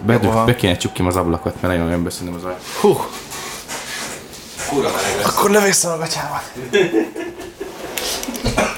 [0.00, 0.44] be, Jó.
[0.44, 2.56] be kéne csukkim az ablakot, mert nagyon jön beszélni az aj.
[2.80, 2.96] Hú,
[4.68, 6.52] Kurva meleg akkor levészem a gatyámat.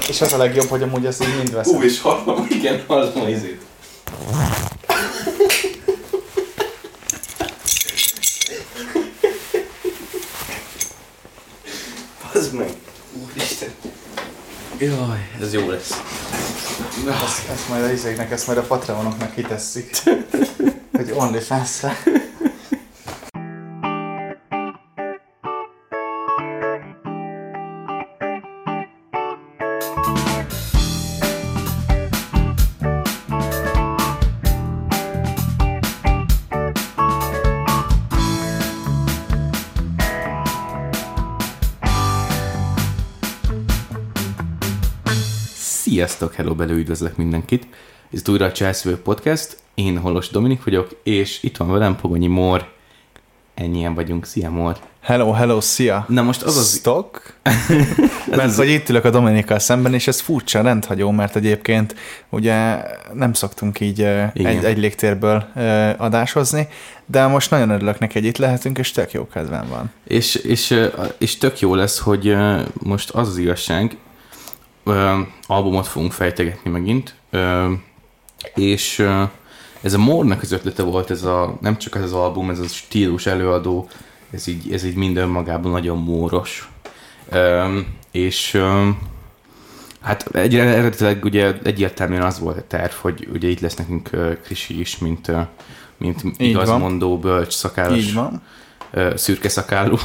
[0.07, 1.75] És az a legjobb, hogy amúgy ezt így mind veszem.
[1.75, 3.61] Ú, és hallom, igen, hallom a izét.
[12.33, 12.69] Bazd meg.
[13.23, 13.69] Úristen.
[14.77, 16.01] Jaj, ez jó lesz.
[17.07, 19.89] Ezt, ezt majd a izéknek, ezt majd a Patreonoknak kitesszük.
[21.05, 21.97] Hogy OnlyFans-re.
[45.55, 47.67] Sziasztok, hello, belő üdvözlök mindenkit.
[48.15, 49.57] Ez újra a Császvő Podcast.
[49.73, 52.67] Én Holos Dominik vagyok, és itt van velem Pogonyi Mór.
[53.53, 54.25] Ennyien vagyunk.
[54.25, 54.77] Szia, Mór.
[55.01, 56.05] Hello, hello, szia!
[56.07, 56.75] Na most az az...
[56.77, 57.39] Stock?
[58.35, 61.95] mert hogy itt ülök a Dominikkal szemben, és ez furcsa, rendhagyó, mert egyébként
[62.29, 62.77] ugye
[63.13, 64.31] nem szoktunk így Igen.
[64.33, 65.45] egy, egy légtérből
[65.97, 66.67] adásozni,
[67.05, 69.91] de most nagyon örülök neki, hogy itt lehetünk, és tök jó kedvem van.
[70.07, 70.79] És, és,
[71.17, 72.35] és tök jó lesz, hogy
[72.73, 73.97] most az az igazság,
[75.47, 77.15] albumot fogunk fejtegetni megint,
[78.55, 79.07] és
[79.81, 82.67] ez a Mornak az ötlete volt, ez a, nem csak ez az album, ez a
[82.67, 83.87] stílus előadó,
[84.31, 86.69] ez így, ez így minden magában nagyon móros.
[87.29, 87.79] Ö,
[88.11, 88.89] és ö,
[90.01, 94.31] hát egy, eredetileg ugye egyértelműen az volt a terv, hogy ugye itt lesz nekünk ö,
[94.43, 95.39] Krisi is, mint, ö,
[95.97, 96.33] mint van.
[96.37, 98.41] igazmondó, bölcs, szakállas Így van.
[98.91, 99.97] ö, szürke szakállú,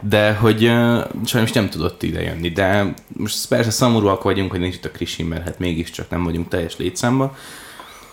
[0.00, 4.74] de hogy ö, sajnos nem tudott ide jönni, de most persze szomorúak vagyunk, hogy nincs
[4.74, 7.36] itt a Krisi, mert hát mégiscsak nem vagyunk teljes létszámba.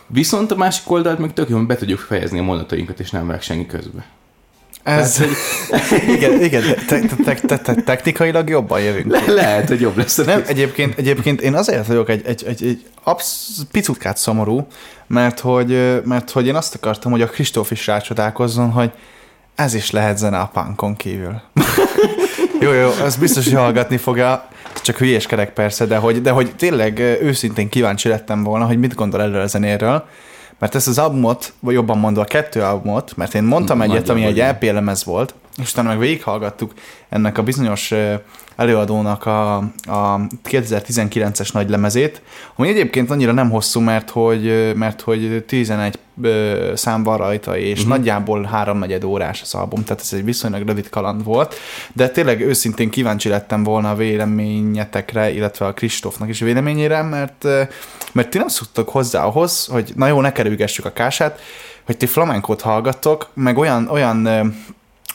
[0.08, 3.42] Viszont a másik oldalt meg tök hogy be tudjuk fejezni a mondatainkat, és nem vág
[3.42, 4.06] senki közbe.
[4.84, 5.24] Ez,
[6.16, 9.12] igen, igen, te, te, te, te, te, technikailag jobban jövünk.
[9.12, 10.16] Le- lehet, hogy jobb lesz.
[10.16, 14.68] Nem, egyébként, egyébként én azért vagyok egy, egy, egy, egy absz, picutkát szomorú,
[15.08, 18.92] mert hogy, mert hogy én azt akartam, hogy a Kristóf is rácsodálkozzon, hogy
[19.56, 21.42] ez is lehet zene a punkon kívül.
[22.62, 24.48] jó, jó, az biztos, hogy hallgatni fogja,
[24.86, 29.22] csak hülyéskedek persze, de hogy, de hogy tényleg őszintén kíváncsi lettem volna, hogy mit gondol
[29.22, 30.06] erről a zenéről,
[30.60, 34.24] mert ezt az albumot, vagy jobban mondva a kettő albumot, mert én mondtam egyet, Nagyjából
[34.24, 34.50] ami egy.
[34.50, 36.74] LP lemez volt, és utána meg végighallgattuk
[37.10, 37.94] ennek a bizonyos
[38.56, 39.56] előadónak a,
[39.86, 42.22] a 2019-es nagy lemezét,
[42.56, 47.80] ami egyébként annyira nem hosszú, mert hogy, mert hogy 11 ö, szám van rajta, és
[47.80, 47.96] uh-huh.
[47.96, 51.56] nagyjából háromnegyed órás az album, tehát ez egy viszonylag rövid kaland volt,
[51.94, 57.44] de tényleg őszintén kíváncsi lettem volna a véleményetekre, illetve a Kristófnak is véleményére, mert,
[58.12, 61.40] mert ti nem szoktak hozzá ahhoz, hogy na jó, ne kerülgessük a kását,
[61.86, 64.28] hogy ti flamenkót hallgattok, meg olyan, olyan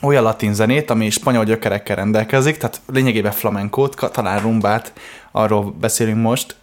[0.02, 4.92] olyan latin zenét, ami spanyol gyökerekkel rendelkezik, tehát lényegében flamenkót, talán rumbát,
[5.30, 6.56] arról beszélünk most,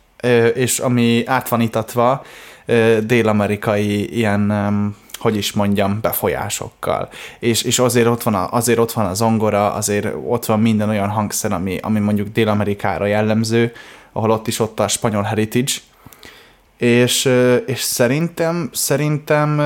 [0.54, 2.24] és ami át van itatva
[3.04, 4.54] dél-amerikai ilyen,
[5.18, 7.10] hogy is mondjam, befolyásokkal.
[7.40, 10.90] És, és azért, ott van a, azért ott van a zongora, azért ott van minden
[10.90, 13.72] olyan hangszer, ami, ami mondjuk Dél-Amerikára jellemző,
[14.12, 15.72] ahol ott is ott a spanyol heritage,
[16.78, 17.30] és,
[17.66, 19.62] és szerintem, szerintem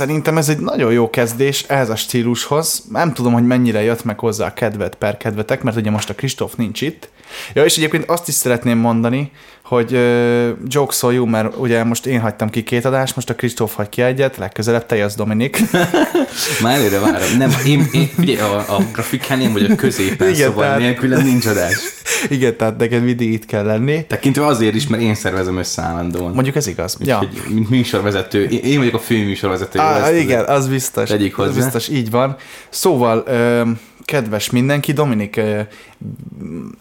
[0.00, 2.84] Szerintem ez egy nagyon jó kezdés ehhez a stílushoz.
[2.90, 6.14] Nem tudom, hogy mennyire jött meg hozzá a kedvet per kedvetek, mert ugye most a
[6.14, 7.08] Kristóf nincs itt.
[7.54, 9.32] Ja, és egyébként azt is szeretném mondani,
[9.70, 13.34] hogy uh, jokes on you, mert ugye most én hagytam ki két adást, most a
[13.34, 15.60] Kristóf hagy ki egyet, legközelebb te jössz, Dominik.
[16.62, 17.36] Már előre várom.
[17.38, 21.46] Nem, én, én ugye a, a grafikán én vagyok középen, Igen, szóval tehát- nélkülem nincs
[21.46, 21.74] adás.
[22.28, 24.04] Igen, tehát neked mindig itt kell lenni.
[24.06, 26.32] Tekintve azért is, mert én szervezem össze állandóan.
[26.34, 26.96] Mondjuk ez igaz.
[27.00, 27.18] Ja.
[27.18, 29.78] Úgyhogy, mint műsorvezető, én, én vagyok a fő műsorvezető.
[29.78, 31.08] Á, ezt- igen, az biztos.
[31.08, 31.60] tegyük Az hozzá.
[31.62, 32.36] biztos, így van.
[32.68, 33.62] Szóval, ö,
[34.04, 35.60] kedves mindenki, Dominik, ö,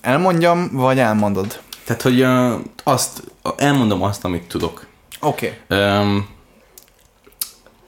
[0.02, 1.60] elmondjam, vagy elmondod?
[1.90, 3.24] Tehát, hogy uh, azt,
[3.58, 4.86] elmondom azt, amit tudok.
[5.20, 5.60] Oké.
[5.70, 6.00] Okay.
[6.00, 6.28] Um,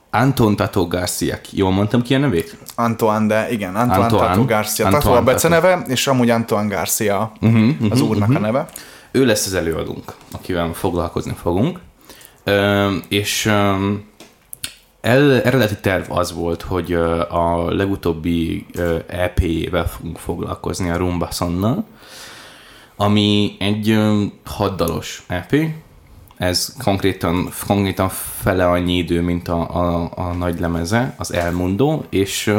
[0.09, 2.57] Anton Tato Garcia, jól mondtam ki a nevét?
[2.75, 4.27] Antoine, de igen, Antoine, Antoine.
[4.27, 4.86] Tato Garcia.
[4.86, 8.68] Antoine Tato a beceneve, és amúgy Antoine Garcia Uh-huh, az úrnak a neve.
[9.12, 11.80] Ő lesz az előadónk, akivel foglalkozni fogunk.
[12.45, 14.09] Um, és um,
[15.01, 21.31] el, eredeti terv az volt, hogy ö, a legutóbbi ö, EP-vel fogunk foglalkozni, a Rumba
[21.31, 21.86] Sonnal,
[22.96, 25.56] ami egy ö, hatdalos EP.
[26.38, 28.10] Ez konkrétan, konkrétan
[28.40, 32.54] fele annyi idő, mint a, a, a nagy lemeze, az Elmondó, és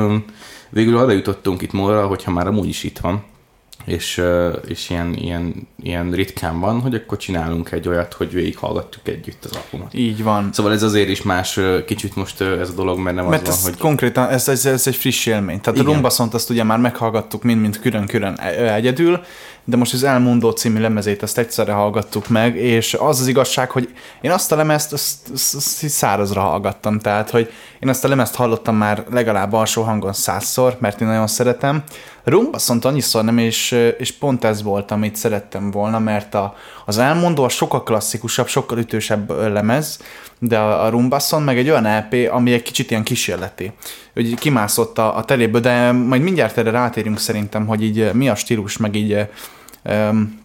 [0.69, 3.23] végül arra jutottunk itt Móra, hogyha már amúgy is itt van,
[3.85, 4.23] és,
[4.67, 9.59] és ilyen, ilyen, ilyen ritkán van, hogy akkor csinálunk egy olyat, hogy végighallgatjuk együtt az
[9.65, 9.95] albumot.
[9.95, 10.53] Így van.
[10.53, 13.73] Szóval ez azért is más kicsit most ez a dolog, mert nem Mert az van,
[13.73, 13.81] hogy...
[13.81, 15.61] konkrétan, ez, ez, ez egy friss élmény.
[15.61, 15.91] Tehát Igen.
[15.91, 19.25] a Rumbaszont azt ugye már meghallgattuk mind-mind külön-külön e- egyedül,
[19.65, 23.95] de most az Elmondó című lemezét azt egyszerre hallgattuk meg, és az az igazság, hogy
[24.21, 28.35] én azt a lemezt azt, azt, azt szárazra hallgattam, tehát hogy én azt a lemezt
[28.35, 31.83] hallottam már legalább alsó hangon százszor, mert én nagyon szeretem.
[32.25, 37.43] Rumbaszont annyiszor nem, és, és pont ez volt, amit szerettem volna, mert a, az Elmondó
[37.43, 40.01] a sokkal klasszikusabb, sokkal ütősebb lemez,
[40.39, 43.73] de a, a Rumbasson meg egy olyan LP, ami egy kicsit ilyen kísérleti.
[44.15, 48.35] Hogy kimászott a, a teléből, de majd mindjárt erre rátérünk szerintem, hogy így mi a
[48.35, 49.19] stílus, meg így
[49.83, 50.41] em,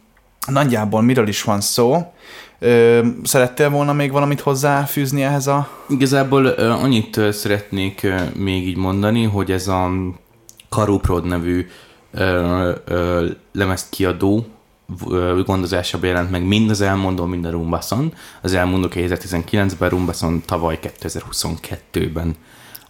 [0.47, 2.13] nagyjából miről is van szó.
[2.59, 5.69] Ö, szerettél volna még valamit hozzáfűzni ehhez a...
[5.89, 9.89] Igazából annyit szeretnék még így mondani, hogy ez a
[10.69, 11.67] Karuprod nevű
[12.11, 14.45] ö, ö, lemezt kiadó
[15.45, 18.13] gondozásában jelent meg mind az Elmondó, mind a Rumbasson.
[18.41, 22.35] Az Elmondó 2019-ben, Rumbasson tavaly 2022-ben.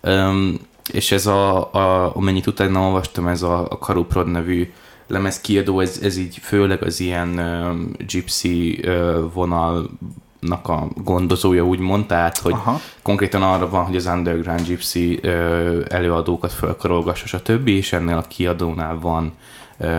[0.02, 0.60] Öm,
[0.92, 4.72] és ez a, a, amennyit utána olvastam, ez a, a Karuprod nevű
[5.08, 9.34] lemez kiadó, ez, ez így főleg az ilyen um, gypsy uh,
[10.40, 12.80] vonalnak a gondozója, úgymond, tehát, hogy Aha.
[13.02, 17.68] konkrétan arra van, hogy az underground gypsy uh, előadókat felkarolgassa, stb.
[17.68, 19.34] és ennél a kiadónál van
[19.78, 19.90] uh,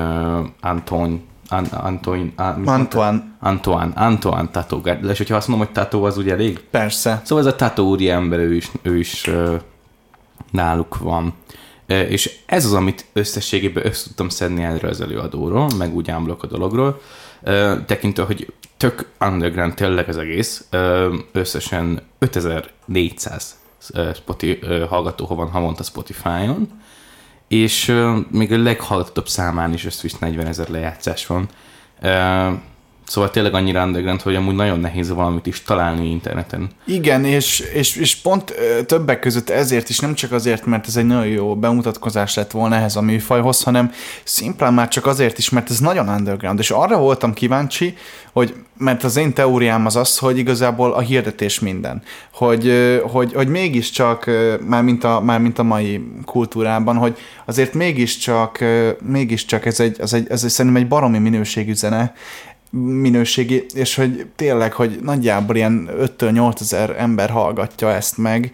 [0.60, 6.16] Anton An, Antoine, An, Antoine, Antoine, Antoine Tato, és hogyha azt mondom, hogy Tato, az
[6.16, 6.60] ugye elég?
[6.70, 7.22] persze.
[7.24, 9.60] Szóval ez a Tato úri ember, ő is, ő is uh,
[10.50, 11.34] náluk van.
[11.88, 16.42] Uh, és ez az, amit összességében össze tudtam szedni erről az előadóról, meg úgy ámblok
[16.42, 17.00] a dologról,
[17.42, 20.68] uh, tekintve, hogy tök underground tényleg az egész,
[21.32, 23.56] összesen 5400
[23.94, 26.68] uh, Spotify, hallgató van havonta Spotify-on,
[27.48, 27.94] és
[28.30, 31.48] még a leghallgatottabb számán is összvisz 40 ezer lejátszás van.
[33.08, 36.68] Szóval tényleg annyira underground, hogy amúgy nagyon nehéz valamit is találni interneten.
[36.86, 38.54] Igen, és, és, és pont
[38.86, 42.74] többek között ezért is, nem csak azért, mert ez egy nagyon jó bemutatkozás lett volna
[42.74, 43.92] ehhez a műfajhoz, hanem
[44.24, 47.96] szimplán már csak azért is, mert ez nagyon underground, és arra voltam kíváncsi,
[48.32, 52.02] hogy, mert az én teóriám az az, hogy igazából a hirdetés minden.
[52.32, 52.72] Hogy,
[53.02, 54.30] hogy, hogy mégiscsak,
[54.66, 58.64] már mint, a, már mint a mai kultúrában, hogy azért mégiscsak,
[59.02, 62.14] mégiscsak ez egy, ez egy, ez egy szerintem egy baromi minőségű zene,
[62.70, 65.88] minőségi, és hogy tényleg, hogy nagyjából ilyen
[66.18, 68.50] 5-8 ezer ember hallgatja ezt meg,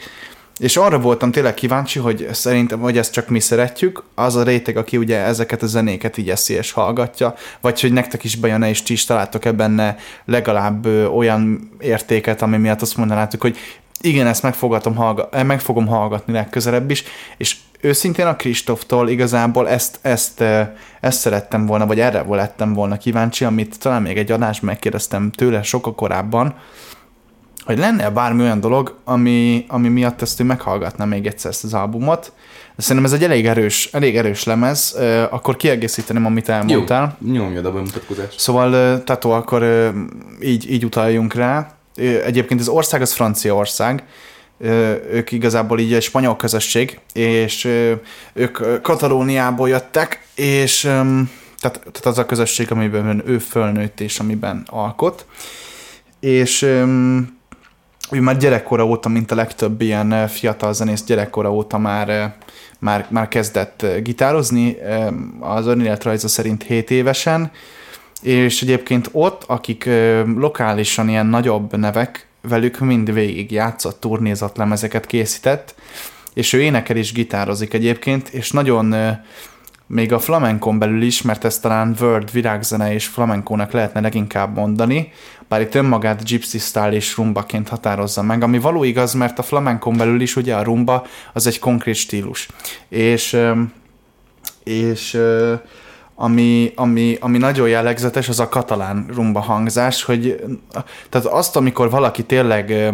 [0.59, 4.77] és arra voltam tényleg kíváncsi, hogy szerintem, hogy ezt csak mi szeretjük, az a réteg,
[4.77, 8.83] aki ugye ezeket a zenéket így eszi és hallgatja, vagy hogy nektek is bejön és
[8.83, 10.87] ti is találtok-e benne legalább
[11.17, 13.57] olyan értéket, ami miatt azt mondanátok, hogy
[14.05, 17.05] igen, ezt meg, fogatom hallga- meg fogom hallgatni legközelebb is,
[17.37, 20.69] és őszintén a Kristóftól igazából ezt, ezt, eh,
[21.01, 25.63] ezt szerettem volna, vagy erre lettem volna kíváncsi, amit talán még egy adásban megkérdeztem tőle
[25.63, 26.55] sokkal korábban,
[27.65, 31.75] hogy lenne bármi olyan dolog, ami, ami miatt ezt ő meghallgatná még egyszer ezt az
[31.75, 32.33] albumot.
[32.77, 37.17] De szerintem ez egy elég erős, elég erős lemez, eh, akkor kiegészíteném, amit elmondtál.
[37.21, 38.39] Jó, nyomjad a bemutatkozást.
[38.39, 39.93] Szóval, Tato, akkor
[40.41, 41.75] így, így utaljunk rá.
[41.97, 44.03] Egyébként az ország az Franciaország,
[45.11, 47.65] ők igazából így egy spanyol közösség, és
[48.33, 55.27] ők Katalóniából jöttek, és tehát, tehát az a közösség, amiben ő fölnőtt és amiben alkot.
[56.21, 56.63] És
[58.11, 62.37] ő már gyerekkora óta, mint a legtöbb ilyen fiatal zenész gyerekkora óta már,
[62.79, 64.77] már, már kezdett gitározni,
[65.41, 67.51] az önéletrajza szerint 7 évesen,
[68.25, 69.89] és egyébként ott, akik
[70.37, 75.75] lokálisan ilyen nagyobb nevek, velük mind végig játszott, turnézott lemezeket készített,
[76.35, 78.95] és ő énekel és gitározik egyébként, és nagyon
[79.87, 85.13] még a flamenkon belül is, mert ez talán world virágzene és flamenkónak lehetne leginkább mondani,
[85.49, 89.97] bár itt önmagát gypsy style és rumbaként határozza meg, ami való igaz, mert a flamenkon
[89.97, 92.49] belül is ugye a rumba az egy konkrét stílus.
[92.89, 93.37] És,
[94.65, 95.19] és
[96.15, 100.45] ami, ami, ami nagyon jellegzetes, az a katalán rumba hangzás, hogy
[101.09, 102.93] tehát azt, amikor valaki tényleg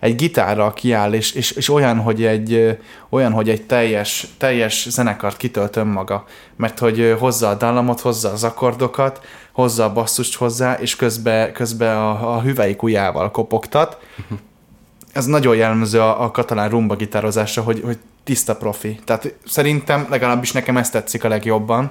[0.00, 5.36] egy gitárral kiáll, és, és, és olyan, hogy egy, olyan, hogy egy teljes, teljes zenekart
[5.36, 6.24] kitölt önmaga,
[6.56, 9.20] mert hogy hozza a dallamot, hozza az akkordokat,
[9.52, 13.98] hozza a basszust hozzá, és közben közbe a, a hüvelyik ujjával kopogtat.
[15.12, 18.98] Ez nagyon jellemző a, a katalán rumba gitározásra, hogy, hogy tiszta profi.
[19.04, 21.90] Tehát szerintem legalábbis nekem ezt tetszik a legjobban.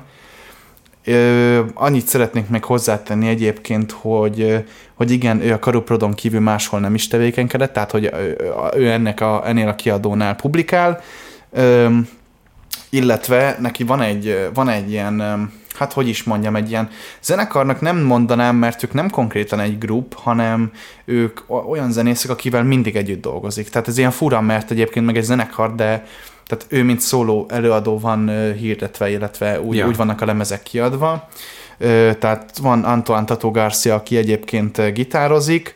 [1.05, 6.93] Ö, annyit szeretnék meg hozzátenni egyébként, hogy, hogy igen, ő a Karuprodon kívül máshol nem
[6.93, 8.11] is tevékenykedett, tehát hogy
[8.75, 11.01] ő, ennek a, ennél a kiadónál publikál,
[12.89, 16.89] illetve neki van egy, van egy ilyen, hát hogy is mondjam, egy ilyen
[17.21, 20.71] zenekarnak nem mondanám, mert ők nem konkrétan egy grup, hanem
[21.05, 21.39] ők
[21.69, 23.69] olyan zenészek, akivel mindig együtt dolgozik.
[23.69, 26.05] Tehát ez ilyen fura, mert egyébként meg egy zenekar, de
[26.49, 29.87] tehát ő, mint szóló előadó van hirdetve, illetve úgy, ja.
[29.87, 31.29] úgy vannak a lemezek kiadva.
[32.19, 35.73] Tehát van Antoine Tato Garcia, aki egyébként gitározik,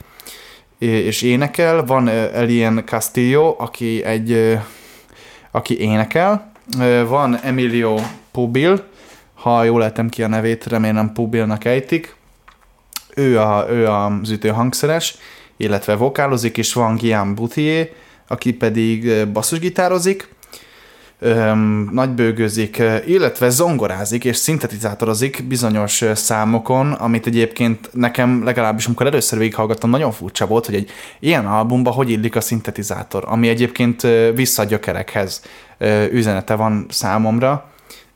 [0.77, 4.58] és énekel, van Elien Castillo, aki egy
[5.51, 6.51] aki énekel,
[7.08, 8.00] van Emilio
[8.32, 8.84] Pubil,
[9.34, 12.15] ha jól lehetem ki a nevét, remélem Pubilnak ejtik,
[13.15, 15.18] ő, a, ő az ütő hangszeres,
[15.58, 17.89] illetve vokálozik, és van Guillaume Boutier,
[18.27, 20.33] aki pedig basszusgitározik,
[21.92, 30.12] nagybőgőzik, illetve zongorázik és szintetizátorozik bizonyos számokon, amit egyébként nekem legalábbis, amikor először végighallgattam, nagyon
[30.12, 30.89] furcsa volt, hogy egy
[31.20, 35.42] ilyen albumba hogy illik a szintetizátor, ami egyébként vissza a gyökerekhez
[36.12, 37.73] üzenete van számomra,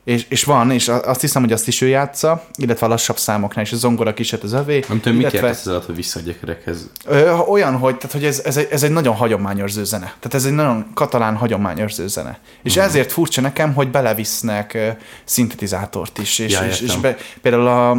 [0.08, 3.64] és, és van, és azt hiszem, hogy azt is ő játsza, illetve a lassabb számoknál
[3.64, 4.84] is, a zongora kiset az övé.
[4.88, 6.90] Nem tudom, illetve, mit értesz alatt, hogy vissza a gyökerekhez?
[7.48, 10.04] Olyan, hogy, tehát, hogy ez, ez, egy, ez egy nagyon hagyományőrző zene.
[10.04, 12.38] Tehát ez egy nagyon katalán hagyományőrző zene.
[12.62, 12.86] És uh-huh.
[12.86, 16.38] ezért furcsa nekem, hogy belevisznek szintetizátort is.
[16.38, 17.96] És, ja, és, és be, például a,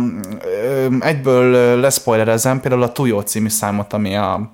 [0.99, 4.51] egyből leszpoilerezem, például a Tuyo című számot, ami a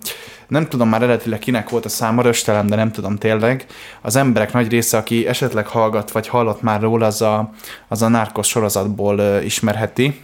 [0.48, 3.66] nem tudom már eredetileg kinek volt a száma, röstelem, de nem tudom tényleg.
[4.02, 7.50] Az emberek nagy része, aki esetleg hallgat, vagy hallott már róla, az a,
[7.88, 10.24] az a Narcos sorozatból ismerheti.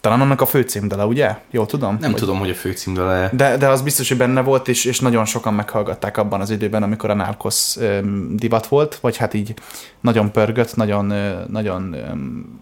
[0.00, 1.36] Talán annak a főcímdele, ugye?
[1.50, 1.96] Jó tudom?
[2.00, 2.20] Nem vagy...
[2.20, 3.30] tudom, hogy a főcímdele.
[3.32, 6.82] De, de az biztos, hogy benne volt, és, és nagyon sokan meghallgatták abban az időben,
[6.82, 9.54] amikor a Narcos um, divat volt, vagy hát így
[10.00, 11.12] nagyon pörgött, nagyon,
[11.48, 12.60] nagyon um,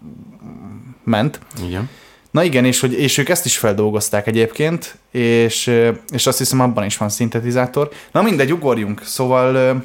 [1.03, 1.39] ment.
[1.65, 1.89] Igen.
[2.33, 5.71] Na igen, és, hogy, és ők ezt is feldolgozták egyébként, és,
[6.13, 7.89] és azt hiszem abban is van szintetizátor.
[8.11, 9.01] Na mindegy, ugorjunk.
[9.03, 9.83] Szóval,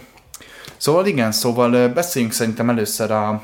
[0.76, 3.42] szóval igen, szóval beszéljünk szerintem először a...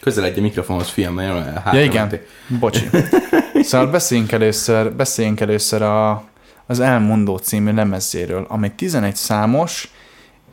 [0.00, 2.88] Közel egy mikrofonhoz, fiam, mert Ja igen, bocsi.
[3.62, 6.24] Szóval beszéljünk először, beszéljünk először a,
[6.66, 9.90] az Elmondó című lemezéről, ami 11 számos,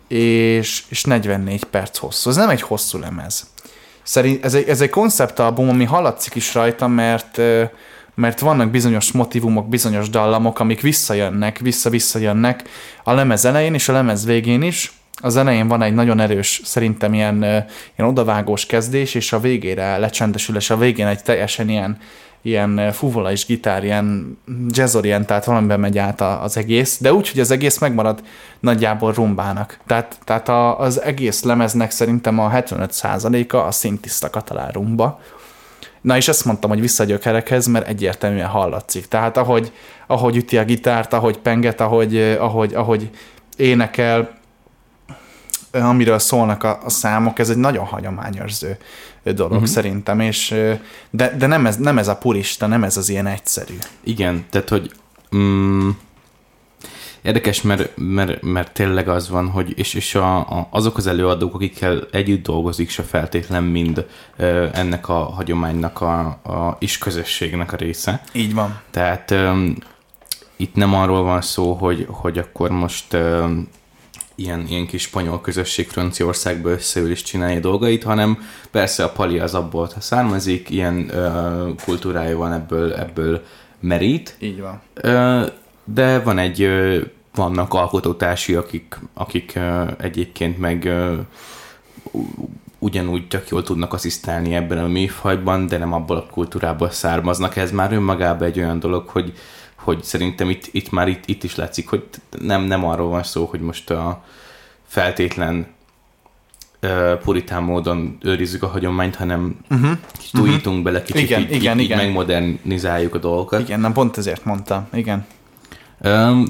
[0.08, 2.30] és, és 44 perc hosszú.
[2.30, 3.48] Ez nem egy hosszú lemez.
[4.06, 7.42] Szerint ez egy, ez egy konceptalbum, ami hallatszik is rajta, mert
[8.16, 12.64] mert vannak bizonyos motivumok, bizonyos dallamok, amik visszajönnek, vissza-visszajönnek
[13.04, 14.94] a lemez elején és a lemez végén is.
[15.22, 17.38] Az elején van egy nagyon erős, szerintem ilyen,
[17.96, 21.98] ilyen odavágós kezdés, és a végére lecsendesül, és a végén egy teljesen ilyen
[22.46, 24.38] ilyen fuvola és gitár, ilyen
[24.68, 28.24] jazzorientált valamiben megy át az egész, de úgy, hogy az egész megmarad
[28.60, 29.80] nagyjából rumbának.
[29.88, 35.20] Tehát, tehát a, az egész lemeznek szerintem a 75%-a a szintiszta katalán rumba.
[36.02, 39.08] Na és ezt mondtam, hogy vissza a gyökerekhez, mert egyértelműen hallatszik.
[39.08, 39.72] Tehát ahogy,
[40.08, 43.10] ahogy üti a gitárt, ahogy penget, ahogy, ahogy, ahogy
[43.58, 44.38] énekel,
[45.72, 48.78] amiről szólnak a, a számok, ez egy nagyon hagyományőrző
[49.34, 49.68] dolog uh-huh.
[49.68, 50.56] szerintem, és
[51.10, 53.78] de, de nem, ez, nem ez a purista, nem ez az ilyen egyszerű.
[54.04, 54.92] Igen, tehát hogy
[55.36, 55.90] mm,
[57.22, 61.54] érdekes, mert, mert, mert tényleg az van, hogy és, és a, a, azok az előadók,
[61.54, 64.06] akikkel együtt dolgozik, se feltétlen mind
[64.38, 68.22] ö, ennek a hagyománynak a, a is közösségnek a része.
[68.32, 68.80] Így van.
[68.92, 69.68] Tehát ö,
[70.56, 73.48] itt nem arról van szó, hogy, hogy akkor most ö,
[74.36, 78.38] ilyen, ilyen kis spanyol közösség Franciaországba összeül és csinálja dolgait, hanem
[78.72, 83.44] persze a Pali az abból származik, ilyen ö, kultúrája van ebből, ebből
[83.80, 84.36] merít.
[84.40, 84.82] Így van.
[84.94, 85.46] Ö,
[85.84, 87.02] de van egy, ö,
[87.36, 91.16] vannak alkotótársi, akik, akik ö, egyébként meg ö,
[92.80, 97.56] ugyanúgy tök jól tudnak asszisztálni ebben a műfajban, de nem abból a kultúrából származnak.
[97.56, 99.34] Ez már önmagában egy olyan dolog, hogy
[99.86, 102.04] hogy szerintem itt, itt már itt, itt is látszik, hogy
[102.40, 104.24] nem, nem arról van szó, hogy most a
[104.88, 105.68] feltétlen
[106.82, 109.98] uh, puritán módon őrizzük a hagyományt, hanem uh-huh.
[110.18, 110.50] kicsit uh-huh.
[110.50, 112.00] újítunk bele, kicsit igen, így, igen, így, igen.
[112.00, 113.60] így megmodernizáljuk a dolgokat.
[113.60, 115.26] Igen, nem pont ezért mondtam, igen.
[116.04, 116.46] Um,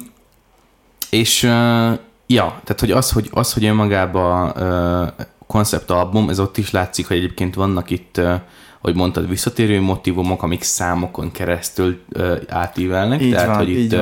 [1.10, 1.50] és uh,
[2.27, 7.18] ja, tehát hogy az, hogy, az, hogy önmagában uh, konceptalbum, ez ott is látszik, hogy
[7.18, 8.34] egyébként vannak itt uh,
[8.86, 13.96] hogy mondtad, visszatérő motivumok, amik számokon keresztül uh, átívelnek, így tehát van, hogy itt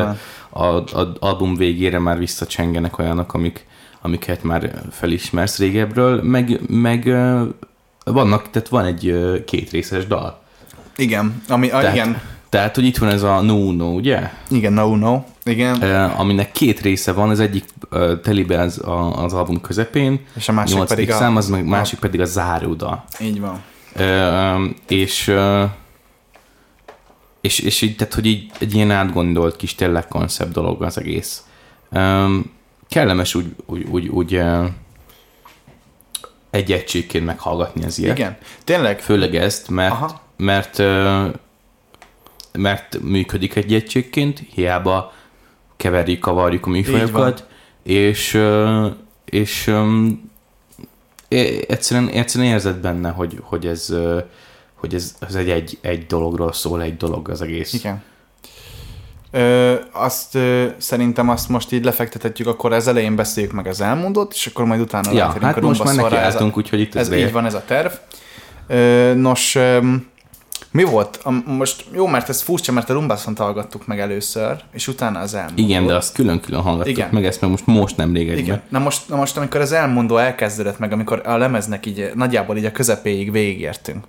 [0.50, 3.66] az album végére már visszacsengenek olyanok, amik,
[4.02, 7.42] amiket már felismersz régebről, meg, meg uh,
[8.06, 10.42] vannak, tehát van egy uh, két részes dal.
[10.96, 12.22] Igen, ami, a, tehát, igen.
[12.50, 14.30] Tehát, hogy itt van ez a No No, ugye?
[14.50, 15.75] Igen, No No, igen.
[15.75, 20.50] Uh, aminek két része van, az egyik uh, telibe az, a, az album közepén, és
[20.50, 22.02] a másik pedig szám, az meg másik a...
[22.02, 23.04] pedig a záróda.
[23.20, 23.62] Így van
[24.88, 25.34] és,
[27.42, 31.44] és, és így, tehát, hogy így egy ilyen átgondolt kis tényleg koncept dolog az egész.
[32.88, 34.42] Kellemes úgy, úgy, úgy, úgy
[36.54, 38.18] egy egységként meghallgatni az ilyet.
[38.18, 38.38] Igen.
[38.64, 39.00] Tényleg?
[39.00, 40.22] Főleg ezt, mert, Aha.
[40.38, 41.28] mert, ö,
[42.52, 45.14] mert működik egy egységként, hiába
[45.78, 47.48] keverjük, kavarjuk a műfajokat,
[47.84, 48.88] és, ö,
[49.26, 50.08] és ö,
[51.68, 53.94] egyszerűen, egyszerűen érzed benne, hogy, hogy ez,
[54.75, 57.74] hogy ez, ez egy, egy, egy dologról szól, egy dolog az egész.
[57.74, 58.04] Igen.
[59.32, 64.34] Ö, azt ö, szerintem azt most így lefektethetjük, akkor az elején beszéljük meg az elmondott,
[64.34, 65.94] és akkor majd utána Ja, hát a most már.
[65.94, 67.92] Ez nekiálltunk, úgyhogy itt Ez ez így van, ez a terv.
[68.68, 69.80] Ö, nos, ö,
[70.74, 71.20] mi volt?
[71.24, 75.34] A, most jó, mert ez furcsa, mert a Rumbászont hallgattuk meg először, és utána az
[75.34, 75.63] elmondó.
[75.63, 77.10] Igen, de azt külön-külön hallgattuk Igen.
[77.12, 78.38] meg, ezt meg most, most nem egyben.
[78.38, 78.62] Igen.
[78.70, 82.65] Na most, na most, amikor az elmondó elkezdődött meg, amikor a lemeznek így nagyjából így
[82.65, 84.06] a közepéig végigértünk,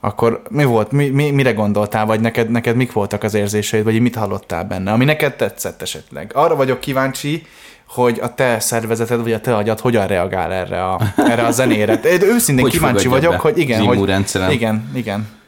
[0.00, 4.00] akkor mi volt, mi, mi, mire gondoltál, vagy neked, neked mik voltak az érzéseid, vagy
[4.00, 6.30] mit hallottál benne, ami neked tetszett esetleg?
[6.34, 7.46] Arra vagyok kíváncsi,
[7.86, 11.94] hogy a te szervezeted, vagy a te agyad hogyan reagál erre a, erre a zenére.
[11.94, 14.50] Én őszintén Hogy kíváncsi vagyok, be hogy igen, az hogy, immunrendszerem?
[14.50, 15.40] igen, igen.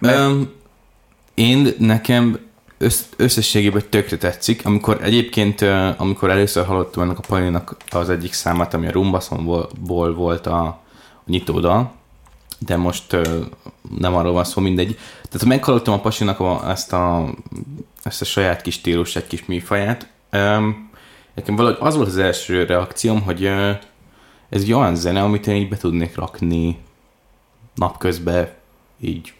[0.00, 0.50] Um,
[1.34, 2.38] én nekem
[2.78, 5.60] össz, összességében tökre tetszik, amikor egyébként,
[5.96, 10.80] amikor először hallottam ennek a Palinak az egyik számát, ami a Rumbaszonból volt a, a
[11.26, 11.92] nyitódal,
[12.58, 13.16] de most
[13.98, 14.98] nem arról van szó, mindegy.
[15.28, 17.34] Tehát meghallottam a Pasinak ezt, a,
[18.02, 20.08] ezt a saját kis stílus, egy kis műfaját,
[21.34, 23.44] nekem valahogy az volt az első reakcióm, hogy
[24.48, 26.78] ez egy olyan zene, amit én így be tudnék rakni
[27.74, 28.48] napközben
[29.00, 29.32] így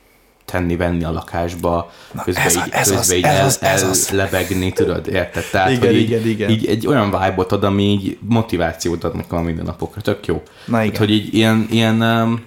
[0.51, 3.63] tenni-venni a lakásba, Na, közben ez a- így, ez közben az, így ez el, az,
[3.63, 4.09] ez az.
[4.13, 5.45] ellebegni, tudod, érted?
[5.51, 6.51] Tehát, Igen, hogy így, igen, igen.
[6.51, 10.43] így egy olyan vibe-ot ad, ami így motivációt ad nekem a mindennapokra, tök jó.
[10.67, 10.93] Na igen.
[10.93, 12.45] Tehát, hogy így ilyen, ilyen um,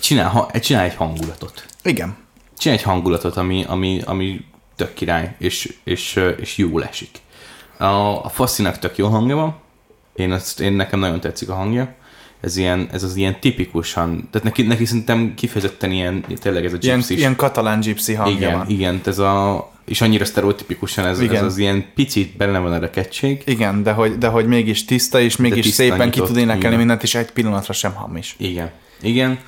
[0.00, 1.66] csinál, ha, csinál egy hangulatot.
[1.82, 2.16] Igen.
[2.58, 4.44] Csinál egy hangulatot, ami, ami, ami
[4.76, 7.18] tök király, és, és, és jól esik.
[7.78, 7.84] A,
[8.24, 9.56] a Faszinak tök jó hangja van,
[10.14, 11.94] én, azt, én nekem nagyon tetszik a hangja,
[12.44, 16.76] ez, ilyen, ez az ilyen tipikusan, tehát neki, neki szerintem kifejezetten ilyen, tényleg ez a
[16.80, 18.68] Ilyen, gypsy ilyen katalán gypsy hangja igen, van.
[18.68, 21.36] igen, ez a, és annyira sztereotipikusan ez, Igen.
[21.36, 23.42] ez az ilyen picit benne van a rekettség.
[23.46, 26.66] Igen, de hogy, de hogy mégis tiszta, és mégis tiszta szépen ki nyitott, tud énekelni
[26.66, 26.78] igen.
[26.78, 28.34] mindent, és egy pillanatra sem hamis.
[28.38, 28.70] Igen.
[29.00, 29.38] Igen.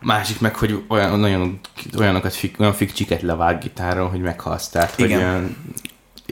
[0.00, 1.60] Másik meg, hogy olyan, nagyon,
[1.98, 4.68] olyanokat, fik, olyan fikcsiket levág gitáron, hogy meghalsz.
[4.68, 5.18] Tehát, hogy Igen.
[5.18, 5.56] olyan,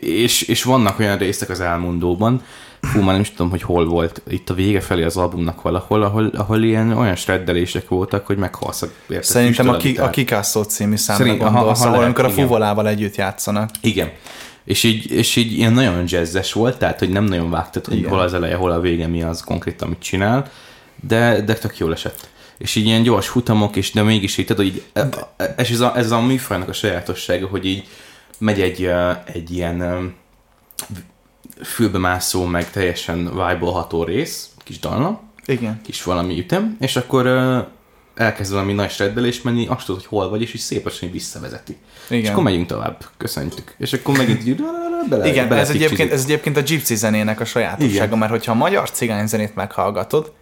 [0.06, 2.42] és, és vannak olyan részek az elmondóban,
[2.80, 6.02] fú, már nem is tudom, hogy hol volt, itt a vége felé az albumnak valahol,
[6.02, 8.82] ahol, ahol ilyen olyan shreddelések voltak, hogy meghalsz.
[8.82, 10.10] a- érted, Szerintem a, ki, a.
[10.10, 13.70] Kikászó című számra Szerint- gondolsz, aha, ahol lehet, amikor a fuvolával együtt játszanak.
[13.80, 14.10] Igen.
[14.64, 18.10] És így, és így ilyen nagyon jazzes volt, tehát hogy nem nagyon vágtad, hogy Igen.
[18.10, 20.50] hol az eleje, hol a vége, mi az konkrét, amit csinál,
[21.08, 22.28] de, de tök jól esett.
[22.58, 24.82] És így ilyen gyors futamok, és de mégis így, tehát, hogy így,
[25.36, 27.84] e- és ez a, ez a műfajnak a sajátossága, hogy így
[28.38, 28.90] megy egy,
[29.24, 30.14] egy ilyen
[31.62, 35.80] fülbemászó, meg teljesen vibe rész, kis dalna, Igen.
[35.84, 37.26] kis valami ütem, és akkor
[38.14, 41.76] elkezd valami nagy shreddelés menni, azt tudod, hogy hol vagy, és így szépen így visszavezeti.
[42.08, 42.22] Igen.
[42.22, 43.74] És akkor megyünk tovább, köszöntjük.
[43.78, 44.62] És akkor megint így
[45.08, 48.18] bele, Igen, bele ez egyébként, ez egyébként a gypsy zenének a sajátossága, Igen.
[48.18, 50.32] mert hogyha a magyar cigány zenét meghallgatod,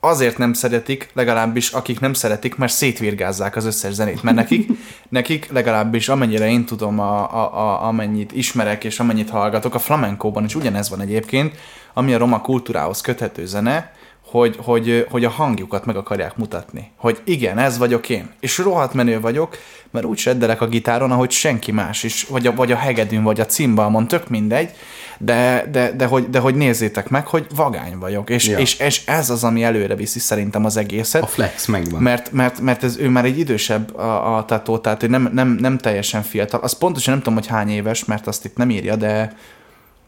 [0.00, 4.70] azért nem szeretik, legalábbis akik nem szeretik, mert szétvirgázzák az összes zenét, mert nekik,
[5.14, 10.44] nekik legalábbis amennyire én tudom, a, a, a, amennyit ismerek és amennyit hallgatok, a flamenkóban
[10.44, 11.56] is ugyanez van egyébként,
[11.92, 13.92] ami a roma kultúrához köthető zene,
[14.30, 16.90] hogy, hogy, hogy a hangjukat meg akarják mutatni.
[16.96, 18.30] Hogy igen, ez vagyok én.
[18.40, 19.56] És rohadt menő vagyok,
[19.90, 23.40] mert úgy seddelek a gitáron, ahogy senki más is, vagy a, vagy a hegedűn, vagy
[23.40, 24.70] a cimbalmon, tök mindegy,
[25.18, 28.30] de, de, de, hogy, de hogy nézzétek meg, hogy vagány vagyok.
[28.30, 28.58] És, Ja.
[28.58, 31.22] és, és ez az, ami előre viszi szerintem az egészet.
[31.22, 32.02] A flex megvan.
[32.02, 35.48] Mert, mert, mert ez, ő már egy idősebb a, a tató, tehát ő nem, nem,
[35.48, 36.60] nem teljesen fiatal.
[36.60, 39.32] Azt pontosan nem tudom, hogy hány éves, mert azt itt nem írja, de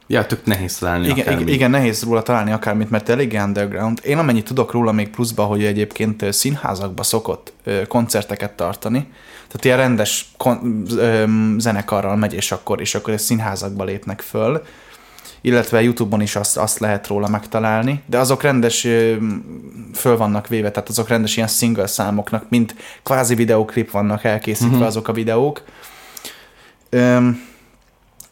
[0.08, 1.52] Ja, tök nehéz találni igen, akármi.
[1.52, 4.00] igen, nehéz róla találni akármit, mert elég underground.
[4.04, 7.52] Én amennyit tudok róla még pluszba, hogy egyébként színházakba szokott
[7.88, 8.98] koncerteket tartani.
[9.48, 10.88] Tehát ilyen rendes kon-
[11.58, 14.62] zenekarral megy, és akkor, és akkor színházakba lépnek föl
[15.46, 18.80] illetve YouTube-on is azt, azt lehet róla megtalálni, de azok rendes
[19.94, 24.86] föl vannak véve, tehát azok rendes ilyen single számoknak, mint kvázi videóklip vannak elkészítve uh-huh.
[24.86, 25.62] azok a videók.
[26.90, 27.42] Öm,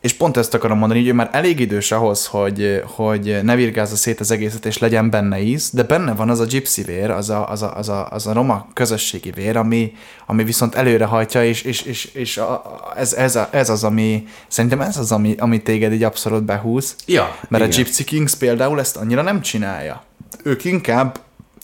[0.04, 3.96] és pont ezt akarom mondani, hogy ő már elég idős ahhoz, hogy, hogy ne virgázza
[3.96, 7.30] szét az egészet, és legyen benne íz, de benne van az a gypsy vér, az
[7.30, 9.92] a, az a, az a, az a roma közösségi vér, ami,
[10.26, 12.62] ami viszont előrehajtja, és, és, és, és a,
[12.96, 16.94] ez, ez, a, ez, az, ami, szerintem ez az, ami, ami téged így abszolút behúz.
[17.06, 17.76] Ja, Mert igen.
[17.76, 20.02] a Gypsy Kings például ezt annyira nem csinálja.
[20.42, 21.18] Ők inkább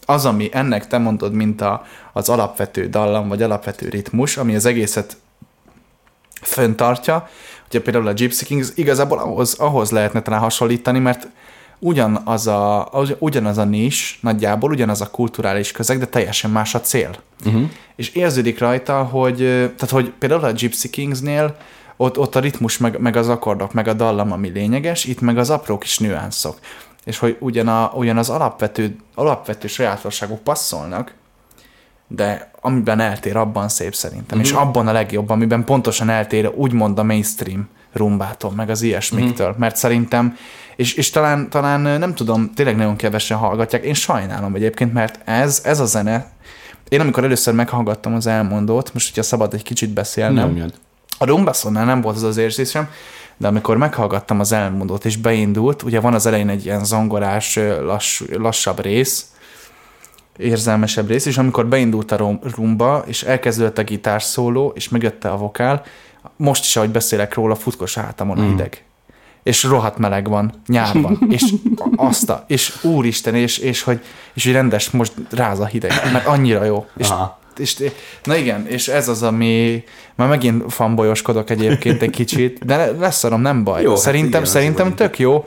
[0.06, 4.64] az, ami ennek te mondod, mint a, az alapvető dallam, vagy alapvető ritmus, ami az
[4.64, 5.16] egészet
[6.42, 7.28] föntartja.
[7.70, 11.28] Ugye például a Gypsy Kings igazából ahhoz, ahhoz lehetne talán hasonlítani, mert
[11.78, 16.80] ugyanaz a, az- ugyanaz a nis, nagyjából ugyanaz a kulturális közeg, de teljesen más a
[16.80, 17.10] cél.
[17.46, 17.70] Uh-huh.
[17.96, 21.56] És érződik rajta, hogy, tehát hogy például a Gypsy Kingsnél
[21.96, 25.38] ott, ott a ritmus, meg, meg az akkordok, meg a dallam, ami lényeges, itt meg
[25.38, 26.58] az apró kis nüanszok.
[27.04, 31.14] És hogy ugyan, a, ugyan az alapvető, alapvető sajátosságok passzolnak,
[32.12, 34.38] de amiben eltér, abban szép szerintem.
[34.38, 34.46] Mm-hmm.
[34.46, 39.48] És abban a legjobb, amiben pontosan eltér úgymond a mainstream rumbától, meg az ilyesmiktől.
[39.48, 39.58] Mm-hmm.
[39.58, 40.36] Mert szerintem,
[40.76, 43.84] és, és talán, talán nem tudom, tényleg nagyon kevesen hallgatják.
[43.84, 46.30] Én sajnálom egyébként, mert ez, ez a zene,
[46.88, 50.72] én amikor először meghallgattam az elmondót, most hogyha szabad egy kicsit beszélnem, Nyomjad.
[51.18, 52.88] a Rumbaszonnál nem volt az az érzésem,
[53.36, 58.22] de amikor meghallgattam az elmondót és beindult, ugye van az elején egy ilyen zongorás, lass,
[58.36, 59.29] lassabb rész,
[60.36, 65.36] érzelmesebb rész, és amikor beindult a rumba, és elkezdődött a gitár szóló, és megjött a
[65.36, 65.82] vokál,
[66.36, 68.84] most is, ahogy beszélek róla, futkos a hátamon a hideg.
[69.42, 71.44] És rohadt meleg van, nyárban, és
[71.96, 74.00] azt a, és úristen, és, és, hogy,
[74.34, 76.86] és hogy rendes most ráz a hideg, mert annyira jó.
[76.96, 77.38] És Aha.
[77.56, 77.82] és,
[78.24, 83.40] na igen, és ez az, ami már megint fanbolyoskodok egyébként egy kicsit, de le- leszarom,
[83.40, 83.82] nem baj.
[83.82, 85.44] Jó, hát szerintem, igen, hát szerintem azért tök jó.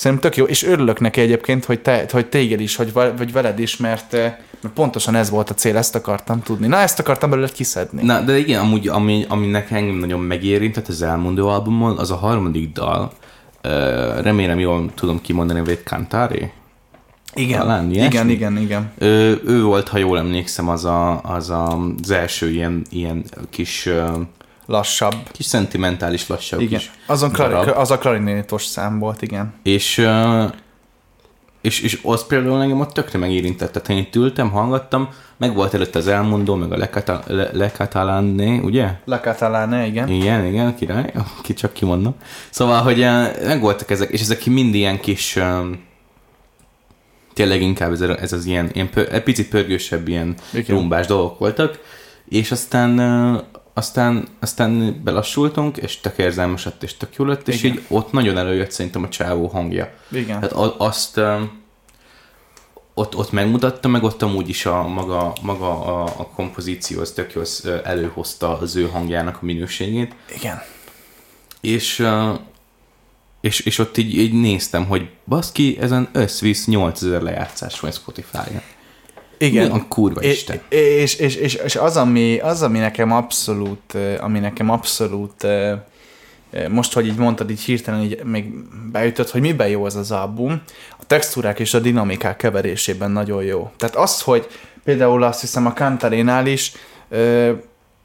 [0.00, 3.58] Szerintem tök jó, és örülök neki egyébként, hogy, te, hogy téged is, hogy, vagy veled
[3.58, 6.66] is, mert, eh, mert pontosan ez volt a cél, ezt akartam tudni.
[6.66, 8.02] Na, ezt akartam belőle kiszedni.
[8.02, 12.16] Na, de igen, amúgy, ami, ami nekem engem nagyon megérintett az elmondó albumon, az a
[12.16, 13.12] harmadik dal,
[13.64, 16.52] uh, remélem jól tudom kimondani, vagy Cantare.
[17.34, 18.14] igen, talán ilyesmi?
[18.14, 18.92] igen, igen, igen.
[18.98, 23.88] Ő, ő volt, ha jól emlékszem, az a, az, a, az első ilyen, ilyen kis,
[24.70, 25.14] Lassabb.
[25.30, 26.78] kis szentimentális lassabb Igen.
[26.78, 29.54] kis Azon klari, az a klarinétos szám volt, igen.
[29.62, 30.52] És, uh,
[31.60, 33.72] és, és az például engem ott tökre megérintett.
[33.72, 38.58] Tehát én itt ültem, hallgattam, meg volt előtte az elmondó, meg a Lecata- Le- Lecatalanné,
[38.58, 38.88] ugye?
[39.04, 40.08] La Catalane, igen.
[40.08, 42.14] Igen, igen, király, ki csak kimondom.
[42.50, 45.82] Szóval, hogy uh, meg voltak ezek, és ezek mind ilyen kis, um,
[47.34, 50.76] tényleg inkább ez, ez az ilyen, ilyen pör, egy picit pörgősebb ilyen Igen.
[50.76, 51.78] rumbás dolgok voltak,
[52.28, 52.98] és aztán
[53.80, 57.76] aztán, aztán belassultunk, és tök érzelmes lett, és tök jó lett, és Igen.
[57.76, 59.92] így ott nagyon előjött szerintem a csávó hangja.
[60.10, 60.40] Igen.
[60.40, 61.20] Tehát a- azt
[62.94, 67.32] ott, ott megmutatta, meg ott amúgy is a maga, maga a, a kompozíció, az tök
[67.32, 67.44] jól
[67.84, 70.62] előhozta az ő hangjának a minőségét, Igen.
[71.60, 72.06] és,
[73.40, 78.62] és, és ott így, így néztem, hogy baszki, ezen összvisz 8000 lejátszás van Spotify-on.
[79.42, 79.66] Igen.
[79.66, 80.60] Mi a kurva isten?
[80.68, 85.46] és, és, és, és az, ami, az, ami nekem abszolút, ami nekem abszolút,
[86.68, 88.52] most, hogy így mondtad, így hirtelen így még
[88.92, 90.62] beütött, hogy miben jó ez az album,
[90.98, 93.70] a textúrák és a dinamikák keverésében nagyon jó.
[93.76, 94.46] Tehát az, hogy
[94.84, 96.72] például azt hiszem a Cantarénál is,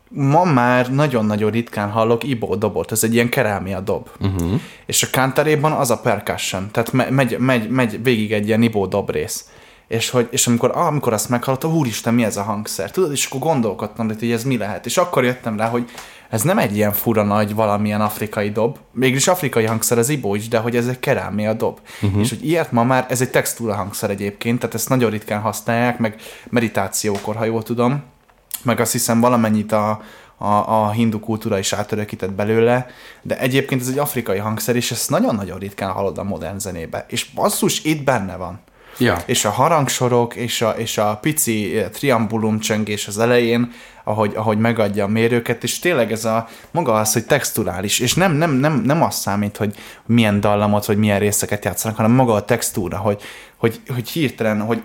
[0.09, 4.09] ma már nagyon-nagyon ritkán hallok ibó dobot, ez egy ilyen kerámia dob.
[4.19, 4.61] Uh-huh.
[4.85, 8.85] És a Cantaréban az a percussion, tehát me- megy, megy, megy végig egy ilyen ibó
[8.85, 9.49] dob rész.
[9.87, 12.91] És, hogy, és amikor, amikor azt meghallottam, úristen, mi ez a hangszer?
[12.91, 14.85] Tudod, és akkor gondolkodtam, hogy ez mi lehet.
[14.85, 15.89] És akkor jöttem rá, hogy
[16.29, 18.77] ez nem egy ilyen fura nagy valamilyen afrikai dob.
[18.91, 21.79] Mégis afrikai hangszer az ibó is, de hogy ez egy kerámia dob.
[22.01, 22.21] Uh-huh.
[22.21, 25.99] És hogy ilyet ma már, ez egy textúra hangszer egyébként, tehát ezt nagyon ritkán használják,
[25.99, 26.15] meg
[26.49, 28.03] meditációkor, ha jól tudom.
[28.63, 30.01] Meg azt hiszem valamennyit a,
[30.37, 32.87] a, a hindu kultúra is átörökített belőle,
[33.21, 37.05] de egyébként ez egy afrikai hangszer, és ezt nagyon-nagyon ritkán hallod a modern zenébe.
[37.09, 38.59] És basszus, itt benne van.
[38.97, 39.23] Ja.
[39.25, 43.71] És a harangsorok, és a, és a pici eh, triambulum csöngés az elején,
[44.03, 48.33] ahogy, ahogy megadja a mérőket, és tényleg ez a maga az, hogy texturális, és nem,
[48.33, 52.45] nem, nem, nem az számít, hogy milyen dallamot, vagy milyen részeket játszanak, hanem maga a
[52.45, 53.21] textúra, hogy,
[53.57, 54.81] hogy, hogy hirtelen, hogy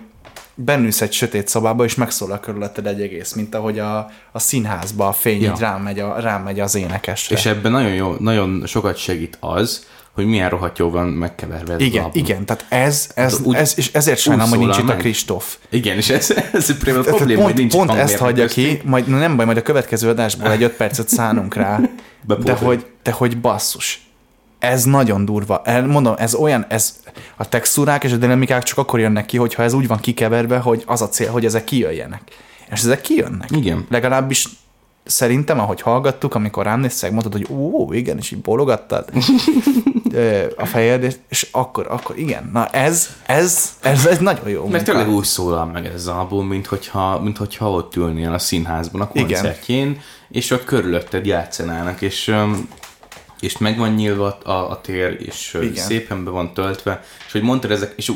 [0.55, 5.11] bennülsz egy sötét szobába, és megszólal körülötted egy egész, mint ahogy a, a színházba a
[5.11, 5.51] fény ja.
[5.51, 7.35] így rámegy, a, rámegy az énekesre.
[7.35, 11.79] És ebben nagyon, jó, nagyon sokat segít az, hogy milyen rohadt jó van megkeverve ez
[11.79, 14.95] igen, igen, tehát ez, ez, úgy- ez és ezért sajnálom, hogy nincs itt a.
[14.95, 15.57] Kristóf.
[15.69, 19.07] Igen, és ez, ez a probléma, Tehát hogy pont, nincs pont ezt hagyja ki, majd
[19.07, 21.79] nem baj, majd a következő adásból egy öt percet szánunk rá,
[22.43, 24.05] de hogy, de hogy basszus.
[24.59, 25.61] Ez nagyon durva.
[25.65, 26.99] El, mondom, ez olyan, ez
[27.37, 30.83] a textúrák és a dinamikák csak akkor jönnek ki, hogyha ez úgy van kikeverve, hogy
[30.85, 32.21] az a cél, hogy ezek kijöjjenek.
[32.71, 33.49] És ezek kijönnek.
[33.51, 33.85] Igen.
[33.89, 34.45] Legalábbis
[35.03, 39.19] szerintem, ahogy hallgattuk, amikor rám néztek, mondtad, hogy ó, igen, és így bólogattad Ö,
[40.57, 42.49] a fejed, és- akkor, akkor igen.
[42.53, 46.47] Na ez, ez, ez, ez nagyon jó Mert tényleg úgy szólal meg ez az album,
[46.47, 49.27] mint hogyha, mint hogyha ott ülnél a színházban a Igen.
[49.27, 52.35] koncertjén, és ott körülötted játszanának, és,
[53.39, 55.83] és meg van nyílva a, a tér, és Igen.
[55.83, 58.11] szépen be van töltve, és hogy mondtad ezek, és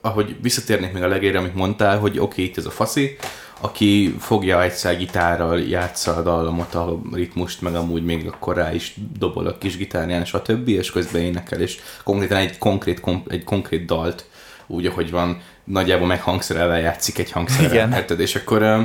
[0.00, 3.16] ahogy visszatérnék még a legére, amit mondtál, hogy oké, okay, itt ez a faszi,
[3.60, 8.94] aki fogja egyszer gitárral, játsza a dallamot, a ritmust, meg amúgy még akkor rá is
[9.18, 10.68] dobol a kis gitárján, stb.
[10.68, 14.24] és közben énekel, és konkrétan egy konkrét, kom- egy konkrét dalt
[14.66, 17.72] úgy, ahogy van, nagyjából meg hangszerelve játszik egy hangszerrel.
[17.72, 17.92] Igen.
[17.92, 18.20] Érted?
[18.20, 18.80] És akkor ö,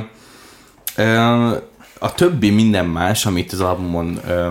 [0.96, 1.56] ö,
[1.98, 4.50] a többi minden más, amit az albumon ö,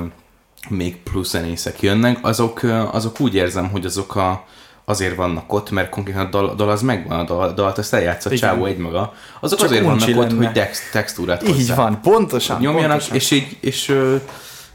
[0.70, 4.46] még plusz zenészek jönnek, azok, azok úgy érzem, hogy azok a,
[4.86, 7.94] azért vannak ott, mert konkrétan a dal, a dal az megvan, a dal, dalt azt
[7.94, 8.50] eljátszott Igen.
[8.50, 9.14] csávó egymaga.
[9.40, 10.46] Azok Csak azért vannak uncsi ott, lenne.
[10.46, 12.60] hogy text, textúrát Így hozzá van, pontosan.
[12.60, 13.16] nyomjanak, pontosan.
[13.16, 14.16] és így, és, ö,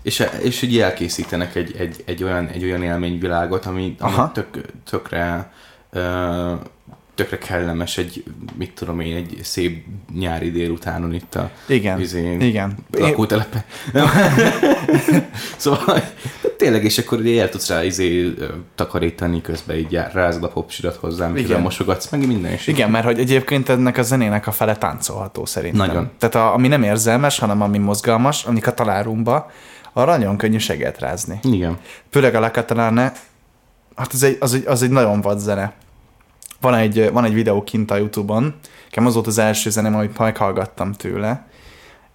[0.03, 4.33] és, és így elkészítenek egy, egy, egy, olyan, egy olyan élményvilágot, ami, ami Aha.
[4.33, 4.47] tök,
[4.91, 5.53] tökre,
[5.91, 6.53] ö,
[7.15, 8.25] tökre kellemes egy,
[8.59, 12.75] mit tudom én, egy szép nyári délutánon itt a Igen, izé, igen.
[12.99, 13.65] Én, lakótelepen.
[15.57, 16.03] szóval
[16.57, 18.35] tényleg, és akkor el tudsz rá izé,
[18.75, 21.49] takarítani, közben így rázod a popsirat hozzám, Igen.
[21.49, 22.67] mikor mosogatsz, meg minden is.
[22.67, 25.87] igen, mert hogy egyébként ennek a zenének a fele táncolható szerintem.
[25.87, 26.11] Nagyon.
[26.19, 29.51] Tehát a, ami nem érzelmes, hanem ami mozgalmas, amik a talárumba,
[29.93, 30.59] arra nagyon könnyű
[30.99, 31.39] rázni.
[31.43, 31.79] Igen.
[32.11, 32.51] Főleg a La
[34.01, 35.73] hát az egy, az egy, az egy nagyon vad zene.
[36.61, 40.19] Van egy, van egy videó kint a Youtube-on, nekem az volt az első zenem, amit
[40.19, 41.49] meghallgattam tőle,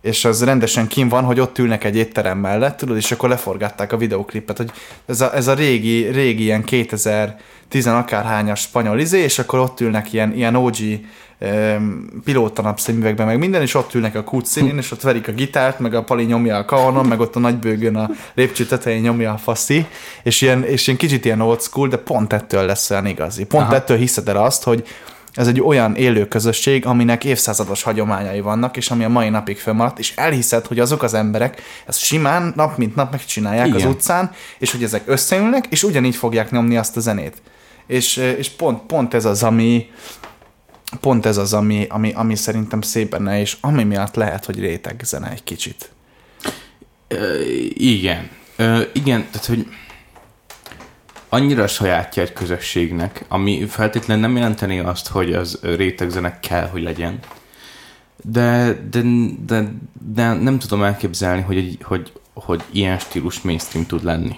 [0.05, 3.91] és az rendesen kim van, hogy ott ülnek egy étterem mellett, tudod, és akkor leforgatták
[3.91, 4.71] a videoklipet, hogy
[5.05, 10.13] ez a, ez a régi, régi ilyen 2010 akárhányas spanyol izé, és akkor ott ülnek
[10.13, 10.75] ilyen, ilyen OG
[11.39, 15.79] um, pilótanapszemüvegben, meg minden, és ott ülnek a kút színén, és ott verik a gitárt,
[15.79, 19.37] meg a Pali nyomja a kaonon, meg ott a nagybőgön a lépcső tetején nyomja a
[19.37, 19.85] faszi,
[20.23, 23.45] és ilyen, és ilyen kicsit ilyen old school, de pont ettől lesz olyan igazi.
[23.45, 23.63] Pont.
[23.63, 23.75] Aha.
[23.75, 24.87] ettől hiszed el azt, hogy
[25.35, 29.99] ez egy olyan élő közösség, aminek évszázados hagyományai vannak, és ami a mai napig fönnmaradt,
[29.99, 33.79] és elhiszed, hogy azok az emberek ezt simán nap mint nap megcsinálják Igen.
[33.79, 37.41] az utcán, és hogy ezek összeülnek, és ugyanígy fogják nyomni azt a zenét.
[37.87, 39.89] És, és pont, pont ez az, ami
[40.99, 45.01] pont ez az, ami, ami, ami szerintem szép benne, és ami miatt lehet, hogy réteg
[45.03, 45.89] zene egy kicsit.
[47.07, 47.39] Ö,
[47.73, 48.29] igen.
[48.55, 49.67] Ö, igen, tehát, hogy
[51.35, 57.19] annyira sajátja egy közösségnek, ami feltétlenül nem jelenteni azt, hogy az rétegzenek kell, hogy legyen.
[58.23, 59.01] De, de,
[59.45, 59.71] de,
[60.13, 64.35] de nem tudom elképzelni, hogy, hogy, hogy ilyen stílus mainstream tud lenni.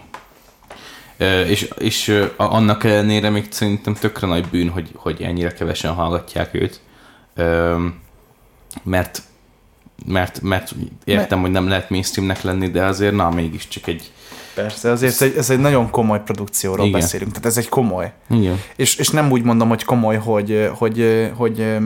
[1.47, 6.81] És, és annak ellenére még szerintem tökre nagy bűn, hogy, hogy ennyire kevesen hallgatják őt.
[8.83, 9.21] Mert
[10.05, 14.11] mert, mert értem, hogy nem lehet mainstreamnek lenni, de azért na, mégiscsak egy...
[14.61, 16.99] Persze, azért egy, ez egy nagyon komoly produkcióról Igen.
[16.99, 18.11] Beszélünk, tehát ez egy komoly.
[18.29, 18.61] Igen.
[18.75, 21.77] És, és nem úgy mondom, hogy komoly, hogy, hogy, hogy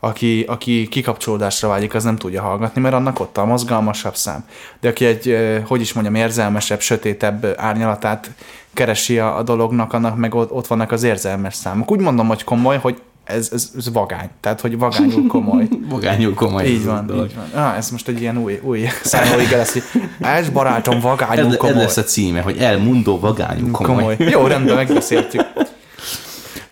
[0.00, 4.44] aki, aki kikapcsolódásra vágyik, az nem tudja hallgatni, mert annak ott a mozgalmasabb szám.
[4.80, 8.30] De aki egy, ö, hogy is mondjam, érzelmesebb, sötétebb árnyalatát
[8.72, 11.90] keresi a, a dolognak, annak meg ott, ott vannak az érzelmes számok.
[11.90, 14.28] Úgy mondom, hogy komoly, hogy ez, ez, ez vagány.
[14.40, 15.68] Tehát, hogy vagányul komoly.
[15.88, 16.66] Vagányul komoly.
[16.66, 17.24] így ez van, dolog.
[17.24, 17.62] így van.
[17.64, 19.82] Ah, ez most egy ilyen új, új szállóiga lesz, hogy
[20.20, 21.76] ez barátom, vagányul Ez, ez komoly.
[21.76, 24.16] lesz a címe, hogy elmondó vagányú komoly.
[24.16, 24.30] komoly.
[24.30, 25.42] Jó, rendben, megbeszéltük.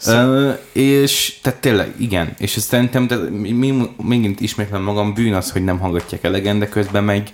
[0.06, 5.50] Ö, és tehát tényleg, igen, és ez szerintem, de mi, megint ismétlem magam, bűn az,
[5.50, 7.32] hogy nem hallgatják elegen, de közben meg,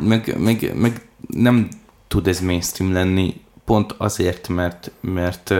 [0.00, 1.68] meg, meg, meg nem
[2.08, 5.54] tud ez mainstream lenni, pont azért, mert, mert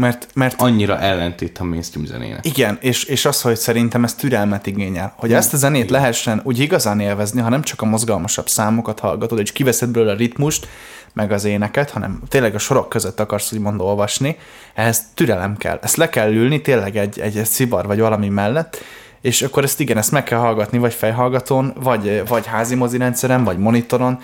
[0.00, 2.46] Mert, mert annyira ellentét a mainstream zenének.
[2.46, 5.12] Igen, és, és az, hogy szerintem ez türelmet igényel.
[5.16, 9.38] Hogy ezt a zenét lehessen úgy igazán élvezni, ha nem csak a mozgalmasabb számokat hallgatod,
[9.38, 10.68] és kiveszed belőle a ritmust,
[11.12, 14.36] meg az éneket, hanem tényleg a sorok között akarsz úgymond olvasni,
[14.74, 15.78] ehhez türelem kell.
[15.82, 18.82] Ezt le kell ülni tényleg egy, egy, egy szibar vagy valami mellett,
[19.20, 23.44] és akkor ezt igen, ezt meg kell hallgatni, vagy fejhallgatón, vagy, vagy házi mozi rendszeren,
[23.44, 24.20] vagy monitoron,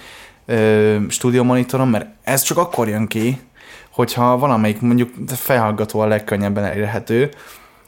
[0.47, 3.41] ö, stúdiómonitoron, mert ez csak akkor jön ki,
[3.95, 7.31] hogyha valamelyik mondjuk fejhallgató a legkönnyebben elérhető,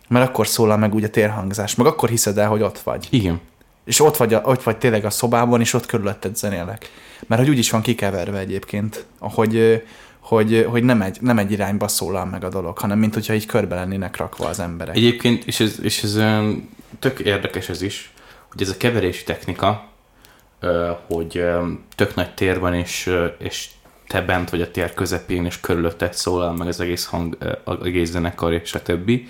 [0.08, 3.06] mert akkor szólal meg úgy a térhangzás, meg akkor hiszed el, hogy ott vagy.
[3.10, 3.40] Igen.
[3.84, 6.90] És ott vagy, a, ott vagy tényleg a szobában, és ott körülötted zenélek.
[7.26, 9.74] Mert hogy úgy is van kikeverve egyébként, hogy, ö,
[10.20, 13.46] hogy, hogy nem, egy, nem egy irányba szólal meg a dolog, hanem mint hogyha így
[13.46, 14.96] körbe lennének rakva az emberek.
[14.96, 16.20] Egyébként, és ez, és ez
[16.98, 18.12] tök érdekes ez is,
[18.50, 19.88] hogy ez a keverési technika,
[21.06, 21.44] hogy
[21.94, 23.68] tök nagy tér van, és, és
[24.06, 28.10] te bent vagy a tér közepén, és körülötted szólal meg az egész hang, az egész
[28.10, 29.28] zenekar, és a többi,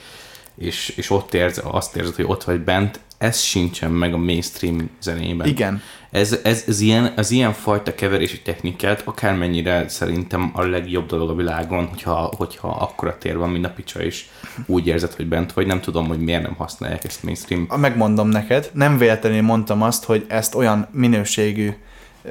[0.57, 4.91] és, és ott érz, azt érzed, hogy ott vagy bent, ez sincsen meg a mainstream
[5.01, 5.47] zenében.
[5.47, 5.83] Igen.
[6.11, 11.35] Ez, ez, ez ilyen, az ilyen fajta keverési technikát akármennyire szerintem a legjobb dolog a
[11.35, 14.25] világon, hogyha, hogyha akkora tér van, mint a picsa, és
[14.67, 15.67] úgy érzed, hogy bent vagy.
[15.67, 17.69] Nem tudom, hogy miért nem használják ezt mainstream.
[17.77, 21.75] Megmondom neked, nem véletlenül mondtam azt, hogy ezt olyan minőségű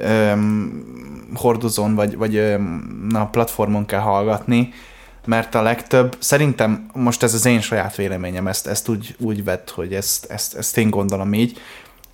[0.00, 0.84] öm,
[1.34, 4.72] hordozón vagy, vagy öm, na, platformon kell hallgatni,
[5.26, 9.70] mert a legtöbb, szerintem most ez az én saját véleményem, ezt, ezt úgy, úgy vett,
[9.70, 11.60] hogy ezt, ezt, ezt én gondolom így,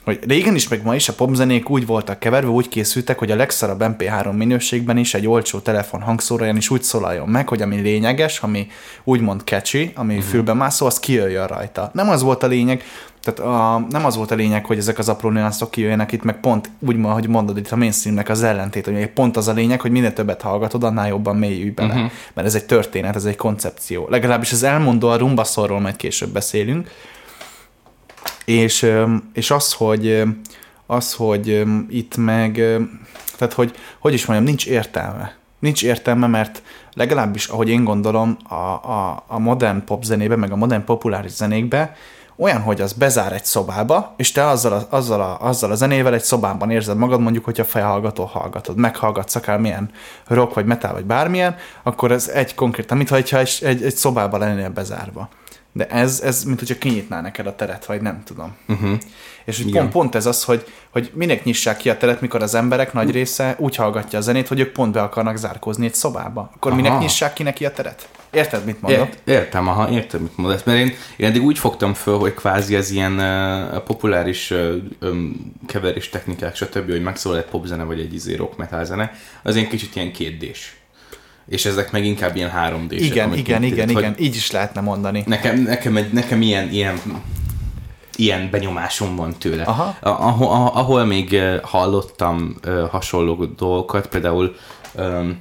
[0.05, 3.37] hogy régen is, meg ma is a popzenék úgy voltak keverve, úgy készültek, hogy a
[3.37, 8.41] legszarabb MP3 minőségben is egy olcsó telefon hangszóróján is úgy szólaljon meg, hogy ami lényeges,
[8.41, 8.67] ami
[9.05, 10.31] úgymond catchy, ami uh-huh.
[10.31, 11.91] fülbe mászó, az kijöjjön rajta.
[11.95, 12.83] Nem az volt a lényeg,
[13.23, 16.41] tehát a, nem az volt a lényeg, hogy ezek az apró nüanszok kijöjjenek itt, meg
[16.41, 19.91] pont úgy, hogy mondod itt a mainstreamnek az ellentét, hogy pont az a lényeg, hogy
[19.91, 21.95] minél többet hallgatod, annál jobban mélyülj bele.
[21.95, 22.11] Uh-huh.
[22.35, 24.07] Mert ez egy történet, ez egy koncepció.
[24.09, 26.91] Legalábbis az elmondó a rumbaszorról majd később beszélünk,
[28.45, 28.87] és,
[29.33, 30.23] és az, hogy,
[30.87, 32.53] az, hogy itt meg,
[33.37, 35.35] tehát hogy, hogy is mondjam, nincs értelme.
[35.59, 36.63] Nincs értelme, mert
[36.95, 41.97] legalábbis, ahogy én gondolom, a, a, a modern pop zenébe, meg a modern populáris zenékbe,
[42.37, 46.15] olyan, hogy az bezár egy szobába, és te azzal a, azzal, a, azzal a zenével
[46.15, 49.91] egy szobában érzed magad, mondjuk, hogyha felhallgató hallgatod, meghallgatsz akár milyen
[50.27, 54.71] rock, vagy metal, vagy bármilyen, akkor ez egy konkrétan, mintha egy, egy, egy szobában lennél
[54.71, 55.29] bezárva.
[55.73, 58.57] De ez, ez mint hogyha kinyitná neked a teret, vagy nem tudom.
[58.69, 58.99] Uh-huh.
[59.45, 62.55] És hogy pont, pont ez az, hogy, hogy minek nyissák ki a teret, mikor az
[62.55, 66.51] emberek nagy része úgy hallgatja a zenét, hogy ők pont be akarnak zárkózni egy szobába.
[66.55, 66.81] Akkor aha.
[66.81, 68.09] minek nyissák ki neki a teret?
[68.33, 69.09] Érted, mit mondok?
[69.09, 70.63] Ért, értem, aha, értem, mit mondasz.
[70.63, 75.53] Mert én, én eddig úgy fogtam föl, hogy kvázi ez ilyen uh, populáris uh, um,
[75.67, 79.69] keverés technikák, stb., hogy megszólal egy popzene, vagy egy izé rock metal zene, az én
[79.69, 80.77] kicsit ilyen kétdés
[81.49, 85.23] és ezek meg inkább ilyen 3 d Igen, igen, igen, igen, így is lehetne mondani.
[85.27, 87.01] Nekem, nekem, egy, nekem ilyen, ilyen
[88.17, 89.63] ilyen benyomásom van tőle.
[89.63, 89.97] Aha.
[90.01, 92.57] Ahol, ahol még hallottam
[92.91, 94.55] hasonló dolgokat, például
[94.95, 95.41] um,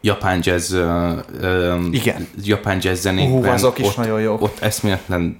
[0.00, 2.28] japán jazz, um, Igen.
[2.44, 3.38] japán jazz zenékben.
[3.38, 4.42] Uh, azok is ott, nagyon jók.
[4.42, 5.38] Ott eszméletlen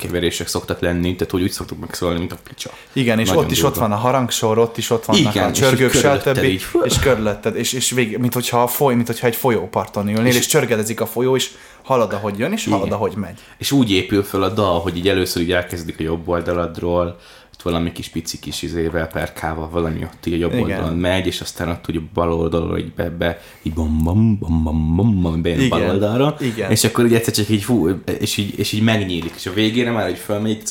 [0.00, 2.70] keverések szoktak lenni, tehát hogy úgy szoktuk megszólalni, mint a picsa.
[2.92, 3.72] Igen, és Nagyon ott is durva.
[3.72, 6.36] ott van a harangsor, ott is ott vannak Igen, a csörgők, stb.
[6.42, 10.26] És, és körülötted, és, és vég, mint hogyha, a foly, mint hogyha egy folyóparton ülnél,
[10.26, 11.50] és, és csörgedezik a folyó, és
[11.82, 13.38] halad, ahogy jön, és halad, ahogy megy.
[13.58, 17.16] És úgy épül föl a dal, hogy így először így elkezdik a jobb oldaladról,
[17.60, 20.62] ott valami kis pici kis izével, perkával, valami ott így a jobb Igen.
[20.62, 24.62] oldalon megy, és aztán ott úgy bal oldalról így be, be így bom, bom, bom,
[24.62, 26.70] bom, bom, bom bejön bal oldalra, Igen.
[26.70, 27.88] és akkor így egyszer csak így fú,
[28.20, 30.62] és így, és így megnyílik, és a végére már, hogy fölmegy,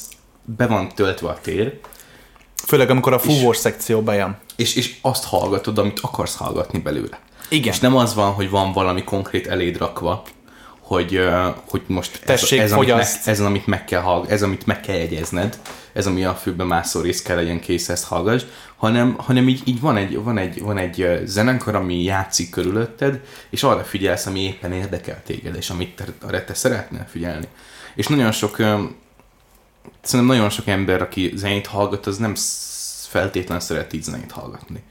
[0.58, 1.80] be van töltve a tér.
[2.66, 4.38] Főleg, amikor a fúvós szekció bejön.
[4.56, 7.20] És, és azt hallgatod, amit akarsz hallgatni belőle.
[7.50, 7.74] Igen.
[7.74, 10.24] És nem az van, hogy van valami konkrét eléd rakva,
[10.90, 11.28] hogy,
[11.68, 14.96] hogy most Tessék, ez, ez, amit meg, ez, amit meg kell, ez, amit meg kell
[14.96, 15.60] jegyezned,
[15.94, 18.44] ez, ami a fülbe mászó rész kell legyen kész, ezt hallgass,
[18.78, 23.64] hanem, hanem így, így van, egy, van, egy, van egy zenekar, ami játszik körülötted, és
[23.64, 27.48] arra figyelsz, ami éppen érdekel téged, és amit te, arra te szeretnél figyelni.
[27.96, 28.56] És nagyon sok,
[30.02, 32.34] szerintem nagyon sok ember, aki zenét hallgat, az nem
[33.08, 34.84] feltétlenül szeret így zenét hallgatni.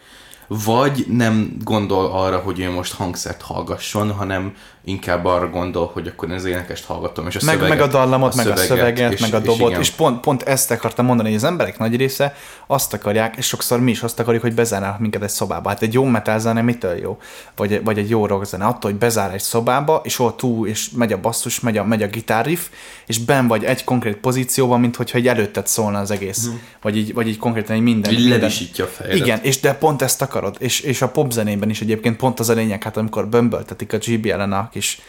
[0.48, 4.56] Vagy nem gondol arra, hogy ő most hangszert hallgasson, hanem
[4.88, 7.90] inkább arra gondol, hogy akkor én az énekest hallgatom, és a meg, szöveget, meg a
[7.90, 10.70] dallamot, a meg szöveget, a szöveget, és, meg a dobot, és, és pont, pont ezt
[10.70, 12.34] akartam mondani, hogy az emberek nagy része
[12.66, 15.68] azt akarják, és sokszor mi is azt akarjuk, hogy bezárnak minket egy szobába.
[15.68, 17.18] Hát egy jó metal zene mitől jó?
[17.56, 18.64] Vagy, vagy egy jó rock zene?
[18.64, 22.02] Attól, hogy bezár egy szobába, és ott túl, és megy a basszus, megy a, megy
[22.02, 22.66] a gitárriff,
[23.06, 26.46] és ben vagy egy konkrét pozícióban, mint hogyha egy előtted szólna az egész.
[26.46, 26.60] Hmm.
[26.82, 28.12] Vagy, így, vagy így konkrétan egy minden.
[28.12, 28.50] Így minden.
[28.78, 29.18] a fejedet.
[29.18, 30.56] Igen, és de pont ezt akarod.
[30.58, 34.52] És, és a popzenében is egyébként pont az a lényeg, hát amikor bömböltetik a GBL-en
[34.52, 35.00] a kis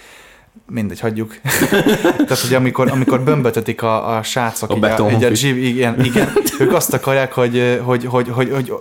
[0.66, 1.36] mindegy, hagyjuk.
[2.28, 6.04] Tehát, hogy amikor, amikor bömbötetik a, a srácok, a, így a, így a G, igen,
[6.06, 6.30] igen,
[6.60, 8.74] ők azt akarják, hogy, hogy, hogy, hogy, hogy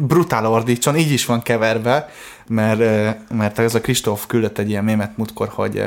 [0.00, 2.08] brutál ordítson, így is van keverve,
[2.46, 2.80] mert,
[3.30, 5.82] mert ez a Kristóf küldött egy ilyen mémet múltkor, hogy,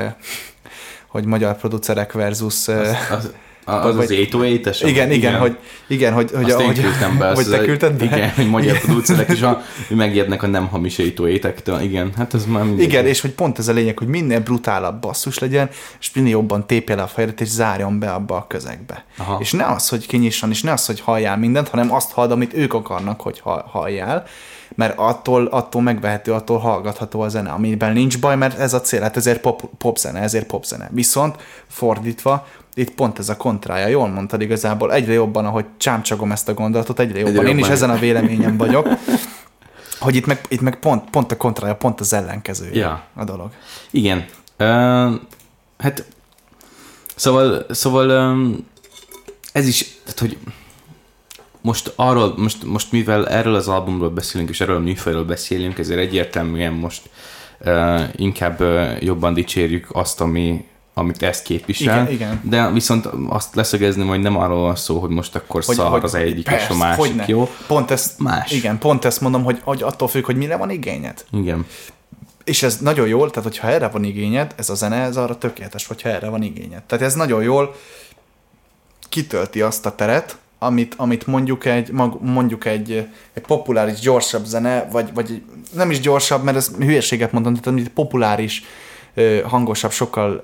[1.07, 2.67] hogy magyar producerek versus...
[2.67, 3.31] Az, az,
[3.65, 4.79] az vagy, az 808-es?
[4.81, 7.33] Igen, igen, igen, hogy, igen, hogy, hogy, Azt hogy, én küldtem be.
[7.35, 8.05] Hogy te küldted be?
[8.05, 12.63] Igen, hogy magyar producerek is a, megijednek a nem hamis 808 Igen, hát ez már
[12.63, 12.85] mindegy.
[12.85, 15.69] Igen, és hogy pont ez a lényeg, hogy minél brutálabb basszus legyen,
[15.99, 19.05] és minél jobban tépje le a fejedet, és zárjon be abba a közegbe.
[19.17, 19.37] Aha.
[19.39, 22.53] És ne az, hogy kinyisson, és ne az, hogy halljál mindent, hanem azt hald, amit
[22.53, 24.25] ők akarnak, hogy halljál
[24.75, 29.01] mert attól, attól megvehető, attól hallgatható a zene, amiben nincs baj, mert ez a cél,
[29.01, 30.89] hát ezért pop, pop zene, ezért pop zene.
[30.91, 31.35] Viszont
[31.67, 36.53] fordítva, itt pont ez a kontrája, jól mondtad igazából, egyre jobban, ahogy csámcsagom ezt a
[36.53, 37.69] gondolatot, egyre jobban, egyre én jobban.
[37.69, 38.87] is ezen a véleményem vagyok,
[39.99, 43.03] hogy itt meg, itt meg pont, pont a kontrája, pont az ellenkezője ja.
[43.15, 43.51] a dolog.
[43.89, 44.25] Igen.
[44.59, 45.19] Uh,
[45.77, 46.05] hát
[47.15, 48.67] szóval, szóval um,
[49.51, 50.37] ez is, tehát hogy
[51.61, 55.99] most arról, most, most mivel erről az albumról beszélünk, és erről a műfajról beszélünk, ezért
[55.99, 57.09] egyértelműen most
[57.59, 62.01] uh, inkább uh, jobban dicsérjük azt, ami, amit ezt képvisel.
[62.01, 62.41] Igen, igen.
[62.43, 66.03] De viszont azt leszögezni, hogy nem arról van szó, hogy most akkor hogy, szar hogy,
[66.03, 67.23] az egyik persze, és a másik, ne.
[67.27, 67.49] jó?
[67.67, 68.51] Pont ezt, Más.
[68.51, 71.25] Igen, pont ezt mondom, hogy, hogy attól függ, hogy mire van igényed.
[71.31, 71.65] Igen.
[72.43, 75.87] és ez nagyon jól, tehát hogyha erre van igényed, ez a zene, ez arra tökéletes,
[75.87, 76.83] hogyha erre van igényed.
[76.83, 77.75] Tehát ez nagyon jól
[79.09, 85.13] kitölti azt a teret, amit, amit mondjuk egy, mondjuk egy, egy populáris, gyorsabb zene, vagy,
[85.13, 85.41] vagy
[85.73, 88.63] nem is gyorsabb, mert ez hülyeséget mondom, tehát egy populáris,
[89.43, 90.43] hangosabb, sokkal,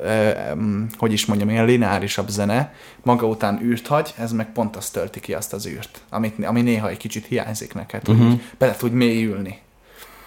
[0.98, 5.20] hogy is mondjam, ilyen lineárisabb zene maga után űrt hagy, ez meg pont azt tölti
[5.20, 8.28] ki azt az űrt, amit, ami néha egy kicsit hiányzik neked, uh-huh.
[8.28, 9.60] hogy bele tud mélyülni.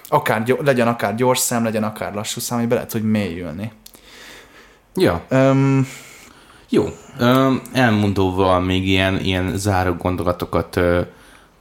[0.09, 3.72] Akár, legyen akár gyors szám, legyen akár lassú szám, hogy bele tud mélyülni.
[4.95, 5.22] Ja.
[5.30, 5.86] Um,
[6.68, 6.88] jó.
[7.20, 11.07] Um, elmondóval még ilyen, ilyen záró gondolatokat uh,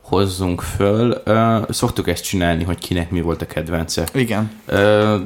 [0.01, 1.21] hozzunk föl.
[1.25, 4.07] Uh, szoktuk ezt csinálni, hogy kinek mi volt a kedvence.
[4.13, 4.51] Igen.
[4.67, 5.19] Uh,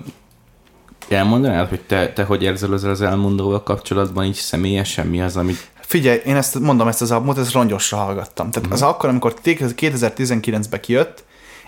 [1.13, 5.71] elmondanád, hogy te, te hogy érzel az elmondóval kapcsolatban, így személyesen mi az, amit...
[5.79, 8.51] Figyelj, én ezt mondom, ezt az albumot, ezt rongyosra hallgattam.
[8.51, 8.83] Tehát uh-huh.
[8.83, 11.23] az akkor, amikor 2019-ben kijött,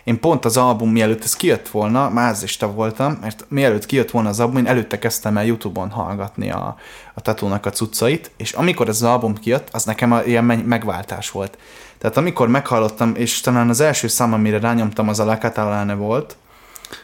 [0.06, 4.40] én pont az album mielőtt ez kijött volna, mázista voltam, mert mielőtt kijött volna az
[4.40, 6.76] album, én előtte kezdtem el Youtube-on hallgatni a,
[7.14, 11.58] a tatúnak a cuccait, és amikor ez az album kijött, az nekem ilyen megváltás volt.
[11.98, 16.36] Tehát amikor meghallottam, és talán az első szám, amire rányomtam, az a La Catalane volt,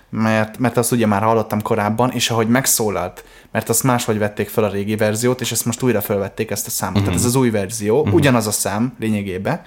[0.09, 4.63] mert, mert azt ugye már hallottam korábban, és ahogy megszólalt, mert azt máshogy vették fel
[4.63, 6.95] a régi verziót, és ezt most újra felvették ezt a számot.
[6.95, 7.07] Uh-huh.
[7.07, 8.13] Tehát ez az új verzió, uh-huh.
[8.13, 9.61] ugyanaz a szám lényegében,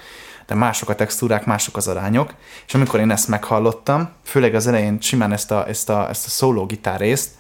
[0.47, 2.35] de mások a textúrák, mások az arányok,
[2.67, 6.31] és amikor én ezt meghallottam, főleg az elején simán ezt a, ezt a, ezt a
[6.31, 7.31] szóló gitár részt,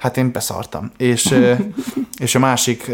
[0.00, 0.90] hát én beszartam.
[0.96, 1.34] És,
[2.24, 2.90] és a, másik,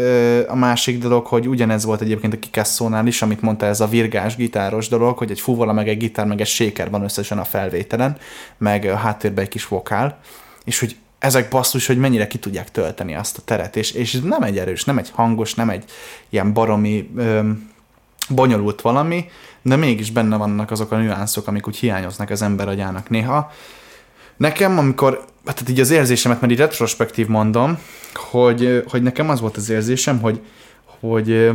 [0.47, 4.35] a másik dolog, hogy ugyanez volt egyébként a Kikasszónál is, amit mondta ez a virgás
[4.35, 8.17] gitáros dolog, hogy egy fuvola, meg egy gitár, meg egy séker van összesen a felvételen,
[8.57, 10.19] meg a háttérben egy kis vokál,
[10.63, 14.43] és hogy ezek basszus, hogy mennyire ki tudják tölteni azt a teret, és, és nem
[14.43, 15.83] egy erős, nem egy hangos, nem egy
[16.29, 17.71] ilyen baromi öm,
[18.29, 19.25] bonyolult valami,
[19.61, 23.51] de mégis benne vannak azok a nüanszok, amik úgy hiányoznak az ember agyának néha.
[24.37, 27.79] Nekem, amikor, tehát így az érzésemet, mert így retrospektív mondom,
[28.13, 30.41] hogy, hogy nekem az volt az érzésem, hogy,
[30.99, 31.51] hogy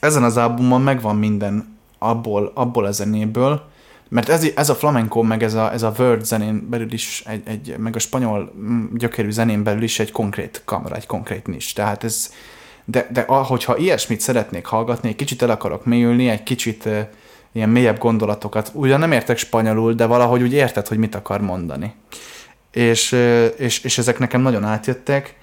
[0.00, 3.62] ezen az albumon megvan minden abból, abból a zenéből,
[4.08, 7.42] mert ez, ez a flamenco, meg ez a, ez a word zenén belül is, egy,
[7.44, 11.72] egy, meg a spanyol mm, gyökerű zenén belül is egy konkrét kamera, egy konkrét nis.
[11.72, 12.32] Tehát ez,
[12.84, 16.88] de, de hogyha ilyesmit szeretnék hallgatni, egy kicsit el akarok mélyülni, egy kicsit
[17.54, 21.94] ilyen mélyebb gondolatokat, ugyan nem értek spanyolul, de valahogy úgy érted, hogy mit akar mondani.
[22.70, 23.12] És,
[23.56, 25.36] és, és ezek nekem nagyon átjöttek,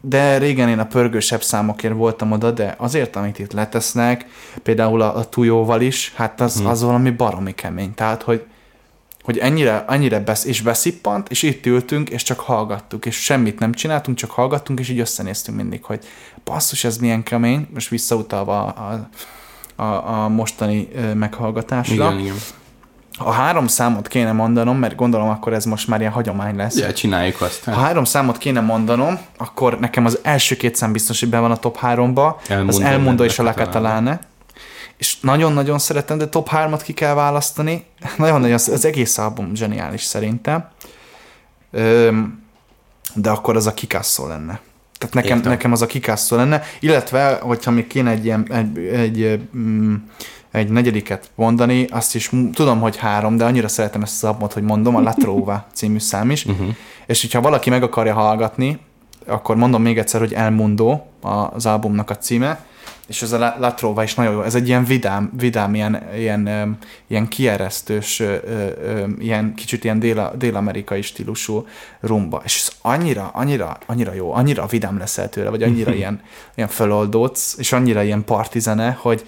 [0.00, 4.26] de régen én a pörgősebb számokért voltam oda, de azért, amit itt letesznek,
[4.62, 6.66] például a, a tujóval is, hát az, hmm.
[6.66, 7.94] az valami baromi kemény.
[7.94, 8.44] Tehát, hogy,
[9.22, 13.72] hogy ennyire, ennyire besz, és beszippant, és itt ültünk, és csak hallgattuk, és semmit nem
[13.72, 16.04] csináltunk, csak hallgattunk, és így összenéztünk mindig, hogy
[16.44, 19.08] basszus, ez milyen kemény, most visszautalva a, a,
[19.84, 21.94] a mostani meghallgatásra.
[21.94, 22.34] Igen, igen.
[23.18, 26.76] Ha három számot kéne mondanom, mert gondolom akkor ez most már ilyen hagyomány lesz.
[26.76, 27.64] Ja, csináljuk azt.
[27.64, 27.74] Hát.
[27.74, 31.50] Ha három számot kéne mondanom, akkor nekem az első két szám biztos, hogy be van
[31.50, 32.40] a top háromba.
[32.48, 34.20] Elmondom, az Elmondó és a La Catalane
[34.98, 37.84] és nagyon-nagyon szeretem, de top 3-at ki kell választani.
[38.16, 40.68] Nagyon-nagyon, az egész album zseniális szerintem.
[43.14, 44.60] De akkor az a Kikasszó lenne.
[44.98, 49.40] Tehát nekem, nekem az a Kikasszó lenne, illetve, hogyha még kéne egy ilyen, egy, egy,
[49.56, 49.94] mm,
[50.50, 54.62] egy negyediket mondani, azt is tudom, hogy három, de annyira szeretem ezt az albumot, hogy
[54.62, 56.68] mondom, a Latrova című szám is, uh-huh.
[57.06, 58.78] és hogyha valaki meg akarja hallgatni,
[59.26, 61.00] akkor mondom még egyszer, hogy Elmundo
[61.52, 62.66] az albumnak a címe,
[63.06, 64.42] és ez a Latrova is nagyon jó.
[64.42, 68.22] Ez egy ilyen vidám, vidám ilyen, ilyen, ilyen kieresztős,
[69.18, 71.66] ilyen kicsit ilyen dél, dél-amerikai stílusú
[72.00, 72.40] rumba.
[72.44, 76.20] És ez annyira, annyira, annyira jó, annyira vidám leszel tőle, vagy annyira ilyen,
[76.54, 79.26] ilyen föloldódsz, és annyira ilyen partizene, hogy,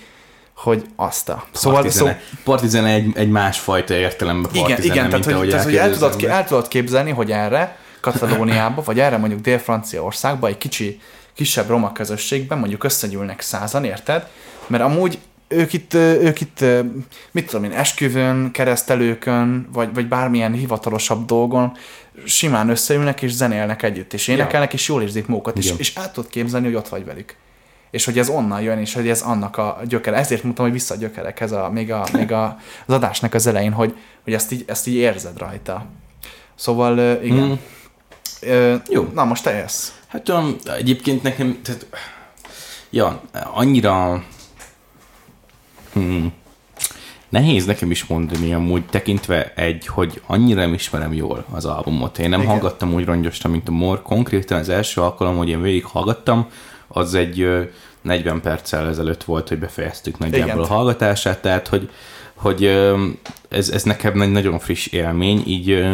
[0.55, 1.45] hogy azt a...
[1.53, 2.21] Szóval, partizene.
[2.31, 2.39] Szó...
[2.45, 6.25] partizene egy, egy másfajta értelemben partizene, igen, igen, mint tehát, hogy, tehát, hogy el, tudod,
[6.25, 11.01] el tudod képzelni, hogy erre Katalóniába, vagy erre mondjuk Dél-Franciaországba egy kicsi
[11.41, 14.27] kisebb roma közösségben, mondjuk összegyűlnek százan, érted?
[14.67, 15.19] Mert amúgy
[15.49, 16.65] ők itt, ők itt,
[17.31, 21.77] mit tudom én, esküvőn, keresztelőkön, vagy, vagy bármilyen hivatalosabb dolgon
[22.25, 26.31] simán összeülnek és zenélnek együtt, és énekelnek, és jól érzik magukat, és, és át tudod
[26.31, 27.37] képzelni, hogy ott vagy velük.
[27.91, 30.17] És hogy ez onnan jön, és hogy ez annak a gyökere.
[30.17, 33.73] Ezért mondtam, hogy vissza a gyökerekhez a, még, a, még a, az adásnak az elején,
[33.73, 35.87] hogy, hogy ezt, így, ezt így érzed rajta.
[36.55, 37.61] Szóval igen.
[38.89, 39.11] Jó.
[39.15, 39.91] Na, most te jössz.
[40.07, 41.87] Hát um, egyébként nekem, tehát,
[42.91, 43.21] ja,
[43.53, 44.25] annyira
[45.93, 46.33] hmm,
[47.29, 52.19] nehéz nekem is mondani amúgy tekintve egy, hogy annyira nem ismerem jól az albumot.
[52.19, 52.53] Én nem Igen.
[52.53, 54.03] hallgattam úgy rongyostan, mint a Mor.
[54.03, 56.51] Konkrétan az első alkalom, hogy én végig hallgattam,
[56.89, 57.69] az egy
[58.03, 60.59] 40 perccel ezelőtt volt, hogy befejeztük nagyjából Igen.
[60.59, 61.91] a hallgatását, tehát hogy,
[62.35, 62.65] hogy
[63.49, 65.85] ez, ez nekem egy nagyon friss élmény, így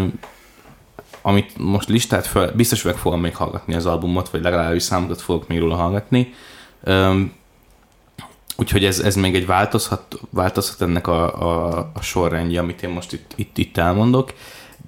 [1.26, 5.48] amit most listát föl, biztos meg fogom még hallgatni az albumot, vagy legalábbis számokat fogok
[5.48, 6.34] még róla hallgatni.
[6.84, 7.32] Um,
[8.56, 13.12] úgyhogy ez, ez még egy változhat, változhat ennek a, a, a sorrendje, amit én most
[13.12, 14.32] itt, itt, itt elmondok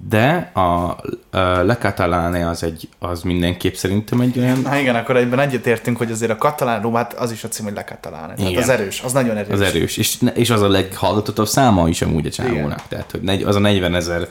[0.07, 0.97] de a, a
[1.39, 4.59] Le Catalane az, egy, az mindenképp szerintem egy olyan...
[4.59, 7.73] Na igen, akkor egyben egyetértünk, hogy azért a katalán romát az is a cím, hogy
[7.73, 8.33] Le Catalane.
[8.33, 9.53] Tehát az erős, az nagyon erős.
[9.53, 12.87] Az erős, és, és az a leghallgatottabb száma is amúgy a csávónak.
[12.87, 14.27] Tehát, hogy negy, az a 40 ezer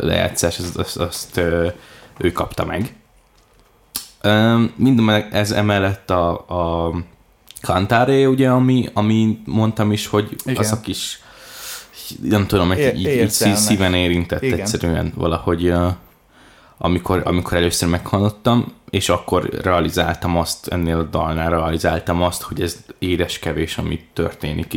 [0.00, 1.36] lejátszás, azt, azt, azt
[2.18, 2.94] ő kapta meg.
[4.76, 6.94] Minden ez emellett a, a
[7.60, 10.56] Cantare, ugye, ami, ami mondtam is, hogy Igen.
[10.56, 11.20] az a kis
[12.22, 14.58] nem tudom, egy, így, így szíven érintett Igen.
[14.58, 15.72] egyszerűen valahogy,
[16.78, 22.76] amikor, amikor először meghallottam, és akkor realizáltam azt, ennél a dalnál realizáltam azt, hogy ez
[22.98, 24.76] édes kevés, amit történik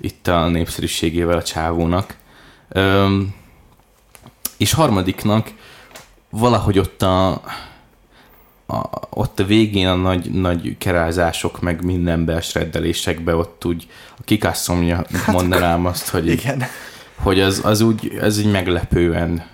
[0.00, 2.16] itt a népszerűségével a csávónak.
[4.56, 5.50] És harmadiknak
[6.30, 7.42] valahogy ott a,
[8.70, 14.96] a, ott a végén a nagy, nagy kerázások, meg minden besreddelésekbe ott úgy a kikászomja
[14.96, 16.62] hát mondanám azt, hogy, igen.
[17.14, 19.46] hogy az, az úgy, ez így meglepően,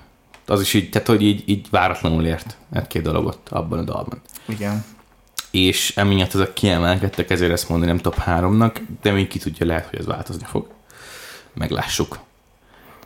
[0.47, 4.21] az is így, tehát hogy így, így váratlanul ért egy-két dologot abban a dalban.
[4.45, 4.85] Igen.
[5.51, 9.87] És emiatt ezek kiemelkedtek, ezért ezt mondani nem top 3-nak, de még ki tudja, lehet,
[9.91, 10.69] hogy ez változni fog.
[11.55, 12.19] Meglássuk.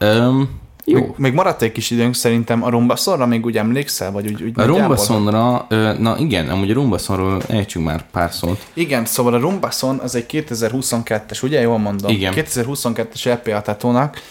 [0.00, 0.60] Um,
[0.90, 1.00] jó.
[1.00, 4.10] Még, még maradt egy kis időnk szerintem a Rombaszonra, még úgy emlékszel?
[4.10, 5.66] Vagy úgy, úgy a Rombaszonra,
[5.98, 8.66] na igen, amúgy a Rombaszonról ejtsünk már pár szót.
[8.72, 12.10] Igen, szóval a Rombaszon az egy 2022-es, ugye jól mondom?
[12.10, 12.32] Igen.
[12.36, 14.22] 2022-es EP a Tatónak.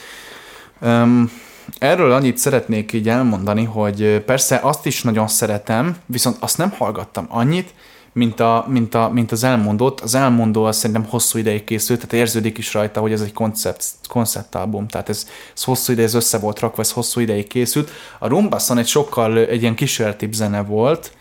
[0.82, 1.32] Um,
[1.78, 7.26] erről annyit szeretnék így elmondani, hogy persze azt is nagyon szeretem, viszont azt nem hallgattam
[7.30, 7.74] annyit,
[8.14, 10.00] mint, a, mint, a, mint az elmondott.
[10.00, 13.86] Az elmondó az szerintem hosszú ideig készült, tehát érződik is rajta, hogy ez egy koncept,
[14.08, 17.92] konceptalbum, tehát ez, ez hosszú ideig, ez össze volt rakva, ez hosszú ideig készült.
[18.20, 21.12] A Rumbasson egy sokkal egy ilyen kísérleti zene volt,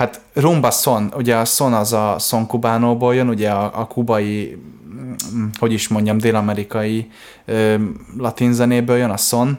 [0.00, 4.58] Hát Rumba Son, ugye a Son az a Son Kubánóból jön, ugye a, a kubai,
[5.34, 7.10] mm, hogy is mondjam, dél-amerikai
[8.16, 9.58] latin zenéből jön a Son,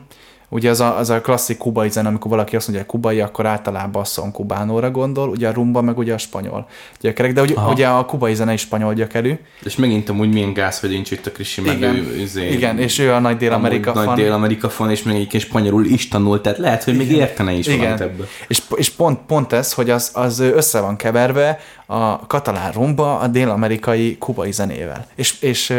[0.53, 3.45] Ugye az a, az a klasszik kubai zene, amikor valaki azt mondja, hogy kubai, akkor
[3.45, 6.67] általában a son kubánóra gondol, ugye a rumba, meg ugye a spanyol
[6.99, 9.33] gyökerek, de ugye, ugye a kubai zene is spanyol gyökerű.
[9.63, 12.79] És megint amúgy milyen gáz, hogy nincs itt a Krisi, meg igen, ő, üzé, igen,
[12.79, 14.05] és ő a nagy dél-amerika fan.
[14.05, 17.07] Nagy dél-amerika fan, és még egyébként spanyolul is tanult, tehát lehet, hogy igen.
[17.07, 18.01] még értene is igen.
[18.01, 18.27] ebből.
[18.47, 23.27] És, és pont, pont ez, hogy az, az össze van keverve a katalán rumba a
[23.27, 25.07] dél-amerikai kubai zenével.
[25.15, 25.73] És, és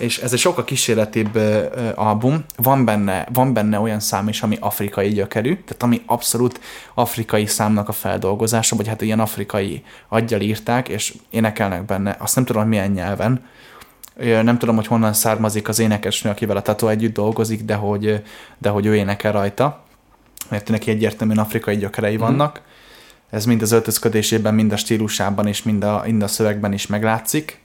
[0.00, 1.38] és ez egy sokkal kísérletibb
[1.94, 6.60] album, van benne, van benne olyan szám is, ami afrikai gyökerű, tehát ami abszolút
[6.94, 12.44] afrikai számnak a feldolgozása, vagy hát ilyen afrikai aggyal írták, és énekelnek benne, azt nem
[12.44, 13.44] tudom, hogy milyen nyelven,
[14.42, 18.22] nem tudom, hogy honnan származik az énekesnő, akivel a Tato együtt dolgozik, de hogy,
[18.58, 19.84] de hogy ő énekel rajta,
[20.48, 22.18] mert neki egyértelműen afrikai gyökerei mm.
[22.18, 22.60] vannak.
[23.30, 27.60] Ez mind az öltözködésében, mind a stílusában és mind a, mind a szövegben is meglátszik.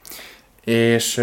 [0.64, 1.22] És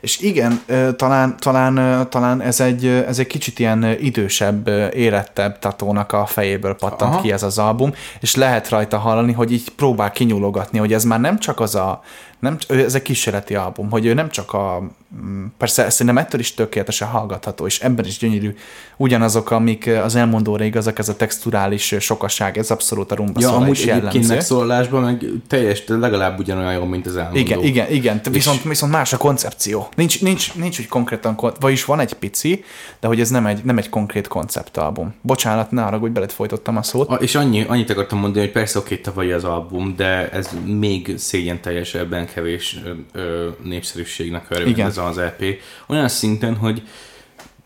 [0.00, 0.60] és igen,
[0.96, 7.12] talán, talán, talán ez, egy, ez egy kicsit ilyen idősebb, érettebb tatónak a fejéből pattant
[7.12, 7.22] Aha.
[7.22, 11.20] ki ez az album, és lehet rajta hallani, hogy így próbál kinyúlogatni, hogy ez már
[11.20, 12.02] nem csak az a,
[12.38, 14.82] nem, ez egy kísérleti album, hogy ő nem csak a,
[15.24, 18.54] mm, persze szerintem ettől is tökéletesen hallgatható, és ebben is gyönyörű
[18.96, 23.70] ugyanazok, amik az elmondóra igazak, ez a texturális sokaság, ez abszolút a rumba ja, amúgy
[23.70, 24.26] is jellemző.
[24.26, 27.38] megszólásban meg teljes, legalább ugyanolyan jó, mint az elmondó.
[27.38, 29.88] Igen, igen, igen, viszont, viszont más a koncepció.
[29.96, 32.64] Nincs, nincs, nincs úgy konkrétan, vagyis van egy pici,
[33.00, 35.14] de hogy ez nem egy, nem egy konkrét konceptalbum.
[35.20, 37.08] Bocsánat, ne arra, hogy beled folytottam a szót.
[37.08, 41.14] A, és annyi, annyit akartam mondani, hogy persze oké, tavalyi az album, de ez még
[41.18, 42.80] szégyen teljesebben kevés
[43.12, 45.44] ö, népszerűségnek örvend ez az EP.
[45.86, 46.82] Olyan szinten, hogy,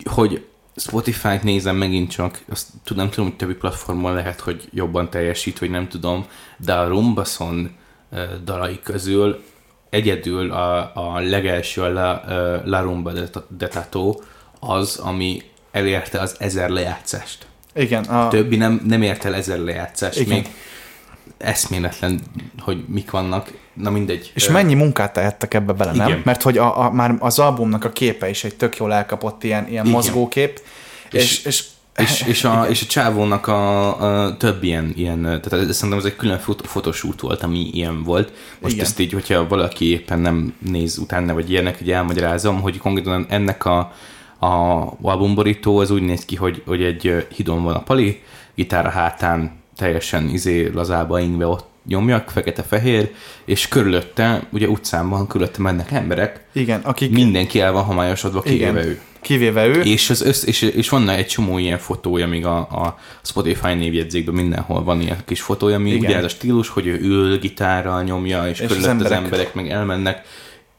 [0.05, 0.45] hogy
[0.77, 5.59] Spotify-t nézem megint csak, azt tudom, nem tudom, hogy többi platformon lehet, hogy jobban teljesít,
[5.59, 6.27] vagy nem tudom,
[6.57, 7.71] de a Rumbason
[8.45, 9.43] dalai közül
[9.91, 12.23] egyedül a, a legelső, a La,
[12.65, 14.15] La Rumba de, de Tato,
[14.61, 17.47] az, ami elérte az ezer lejátszást.
[17.75, 18.05] Igen.
[18.05, 18.29] A...
[18.29, 20.19] Többi nem, nem ért el ezer lejátszást.
[20.19, 20.35] Igen.
[20.35, 20.49] Még
[21.39, 22.21] eszméletlen,
[22.59, 23.53] hogy mik vannak.
[23.75, 24.33] Na mindegy.
[24.35, 26.09] És mennyi munkát tehettek ebbe bele, Igen.
[26.09, 26.23] nem?
[26.25, 29.69] Mert hogy a, a, már az albumnak a képe is egy tök jól elkapott ilyen,
[29.69, 29.97] ilyen Igen.
[29.97, 30.61] mozgókép.
[31.11, 31.65] És, és, és
[32.01, 36.05] és, és, a, és a csávónak a, a több ilyen, ilyen, tehát ez, szerintem ez
[36.05, 38.33] egy külön fot, fotosút volt, ami ilyen volt.
[38.61, 38.87] Most Igen.
[38.87, 43.65] ezt így, hogyha valaki éppen nem néz utána, vagy ilyenek, hogy elmagyarázom, hogy konkrétan ennek
[43.65, 43.79] a,
[44.41, 48.23] a albumborító az úgy néz ki, hogy, hogy egy hidon van a pali,
[48.55, 53.11] gitár a hátán teljesen izé lazába ingve ott nyomjak, fekete-fehér,
[53.45, 56.45] és körülötte, ugye utcán van, körülötte mennek emberek.
[56.53, 57.11] Igen, akik...
[57.11, 59.01] Mindenki el van homályosodva, kivéve ő.
[59.23, 59.81] Kivéve ő.
[59.81, 64.35] És, az össz, és, és van egy csomó ilyen fotója, még a, a Spotify névjegyzékben
[64.35, 66.05] mindenhol van ilyen kis fotója, ami Igen.
[66.05, 68.91] ugye ez a stílus, hogy ő ül, gitárral nyomja, és, És és az körülött az
[68.91, 70.27] emberek- emberek meg elmennek.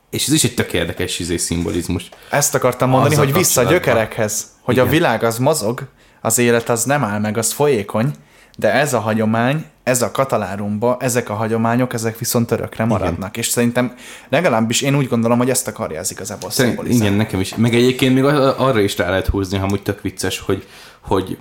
[0.10, 2.10] És ez is egy tök érdekes izé, szimbolizmus.
[2.30, 4.88] Ezt akartam mondani, Azzal hogy vissza a gyökerekhez, hogy Igen.
[4.88, 5.88] a világ az mozog,
[6.22, 8.12] az élet az nem áll meg, az folyékony,
[8.58, 13.38] de ez a hagyomány, ez a katalárumba, ezek a hagyományok, ezek viszont örökre maradnak.
[13.38, 13.96] És szerintem
[14.30, 17.06] legalábbis én úgy gondolom, hogy ezt akarja ez igazából szimbolizálni.
[17.06, 17.56] igen, nekem is.
[17.56, 20.68] Meg egyébként még arra is rá lehet húzni, ha úgy tök vicces, hogy,
[21.00, 21.38] hogy,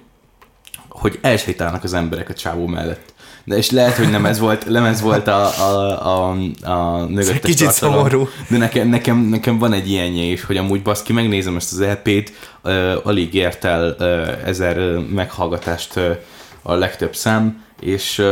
[0.89, 3.13] hogy elsétálnak az emberek a csávó mellett.
[3.45, 7.41] De és lehet, hogy nem ez volt, nem ez volt a, a, a, a mögöttes
[7.41, 7.95] kicsit tartalom.
[7.95, 8.29] szomorú.
[8.49, 12.33] De nekem, nekem, nekem van egy ilyenje is, hogy amúgy baszki, megnézem ezt az LP-t,
[12.65, 16.17] uh, alig ért el uh, ezer uh, meghallgatást uh,
[16.63, 18.23] a legtöbb szám, és,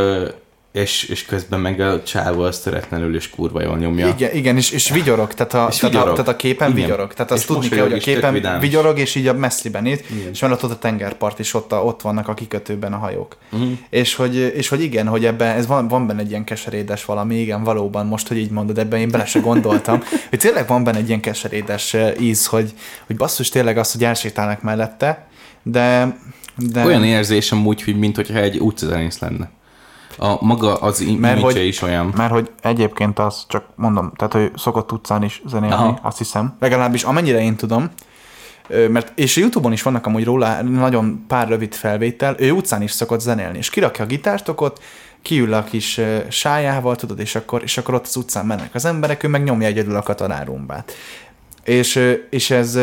[0.71, 4.07] és, és közben meg a csávó az töretlenül és kurva jól nyomja.
[4.07, 6.81] Igen, igen és, és vigyorog, tehát a, És tehát, a, tehát a képen Igen.
[6.81, 7.13] vigyorog.
[7.13, 10.03] Tehát azt És tudni kell, hogy a is, képen vigyorog, és így a messziben itt,
[10.31, 13.37] és mellett ott a tengerpart, és ott, a, ott vannak a kikötőben a hajók.
[13.51, 13.71] Uh-huh.
[13.89, 17.35] És, hogy, és hogy igen, hogy ebben ez van, van benne egy ilyen keserédes valami,
[17.35, 20.97] igen, valóban most, hogy így mondod, ebben én bele se gondoltam, hogy tényleg van benne
[20.97, 22.73] egy ilyen keserédes íz, hogy,
[23.07, 25.27] hogy basszus tényleg az, hogy elsétálnak mellette,
[25.63, 26.17] de,
[26.71, 29.49] de Olyan érzésem úgy, hogy mint hogyha egy utcazenész lenne.
[30.17, 32.13] A maga az Mert hogy- is olyan.
[32.15, 35.99] Mert hogy egyébként az csak mondom, tehát hogy szokott utcán is zenélni, Aha.
[36.01, 36.55] Azt hiszem.
[36.59, 37.89] Legalábbis amennyire én tudom,
[38.89, 42.91] mert és a Youtube-on is vannak amúgy róla nagyon pár rövid felvétel, ő utcán is
[42.91, 44.81] szokott zenélni, és kirakja a gitártokot,
[45.21, 48.85] kiül a kis ö, sájával, tudod, és akkor, és akkor ott az utcán mennek az
[48.85, 50.91] emberek, ő meg nyomja egyedül a katanárumbát.
[51.63, 52.79] És, és ez,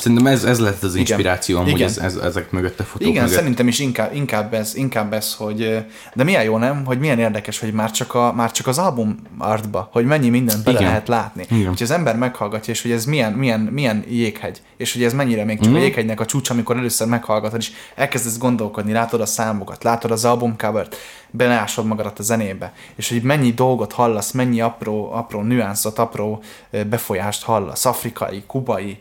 [0.00, 1.88] Szerintem ez, ez lett az inspiráció, amúgy Igen.
[1.88, 3.36] ez, ez, ezek mögött a fotók igen, mögött.
[3.38, 5.84] szerintem is inkább, inkább, ez, inkább ez, hogy
[6.14, 9.16] de milyen jó nem, hogy milyen érdekes, hogy már csak, a, már csak az album
[9.38, 10.88] artba, hogy mennyi mindent bele Igen.
[10.90, 11.44] lehet látni.
[11.50, 11.68] Igen.
[11.68, 15.44] Hogy az ember meghallgatja, és hogy ez milyen, milyen, milyen jéghegy, és hogy ez mennyire
[15.44, 15.64] még Mhm.
[15.64, 15.76] csak mm.
[15.76, 20.24] a jéghegynek a csúcs, amikor először meghallgatod, és elkezdesz gondolkodni, látod a számokat, látod az
[20.24, 20.96] albumcovert,
[21.30, 26.42] beleásod magadat a zenébe, és hogy mennyi dolgot hallasz, mennyi apró, apró nüanszot, apró
[26.88, 28.98] befolyást hallasz, afrikai, kubai,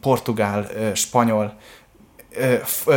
[0.00, 1.58] portugál, spanyol,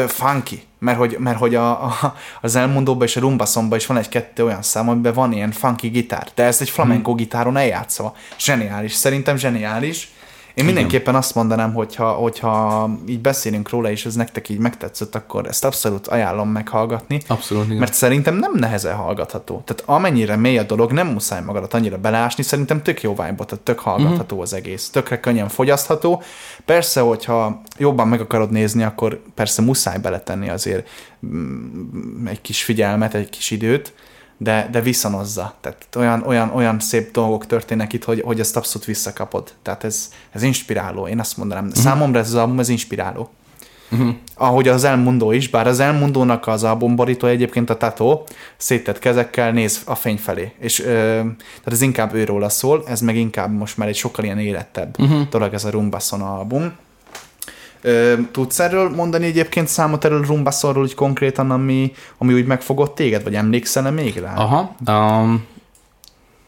[0.07, 4.45] funky, mert hogy, mert hogy a, a, az elmondóban és a rumbaszomban is van egy-kettő
[4.45, 8.15] olyan szám, amiben van ilyen funky gitár, de ezt egy flamenco gitáron eljátszva.
[8.39, 10.11] Zseniális, szerintem zseniális.
[10.53, 15.47] Én mindenképpen azt mondanám, hogyha, hogyha így beszélünk róla, és ez nektek így megtetszett, akkor
[15.47, 17.21] ezt abszolút ajánlom meghallgatni.
[17.27, 17.77] Abszolút, igen.
[17.77, 19.61] Mert szerintem nem nehezen hallgatható.
[19.65, 23.59] Tehát amennyire mély a dolog, nem muszáj magadat annyira beleásni, szerintem tök jó vibe tehát
[23.63, 24.43] tök hallgatható Mhm.
[24.43, 24.89] az egész.
[24.89, 26.21] Tökre könnyen fogyasztható.
[26.65, 30.89] Persze, hogyha jobban meg akarod nézni, akkor persze muszáj beletenni azért
[31.25, 33.93] mm, egy kis figyelmet, egy kis időt,
[34.41, 35.53] de, de viszonozza.
[35.61, 39.51] Tehát olyan, olyan, olyan szép dolgok történnek itt, hogy, hogy ezt abszolút visszakapod.
[39.61, 41.65] Tehát ez, ez inspiráló, én azt mondanám.
[41.65, 41.73] Mhm.
[41.73, 43.29] Számomra ez az album, ez inspiráló
[44.35, 48.23] ahogy az elmondó is, bár az elmondónak az albumborító egyébként a Tato,
[48.57, 50.51] széttett kezekkel néz a fény felé.
[50.59, 54.39] És ö, tehát ez inkább őróla szól, ez meg inkább most már egy sokkal ilyen
[54.39, 55.29] érettebb uh-huh.
[55.29, 56.73] dolog ez a Rumbasson album.
[57.81, 63.23] Ö, tudsz erről mondani egyébként számot erről Rumbassorról úgy konkrétan, ami, ami úgy megfogott téged,
[63.23, 64.33] vagy emlékszel-e még rá?
[64.35, 65.45] Aha, um,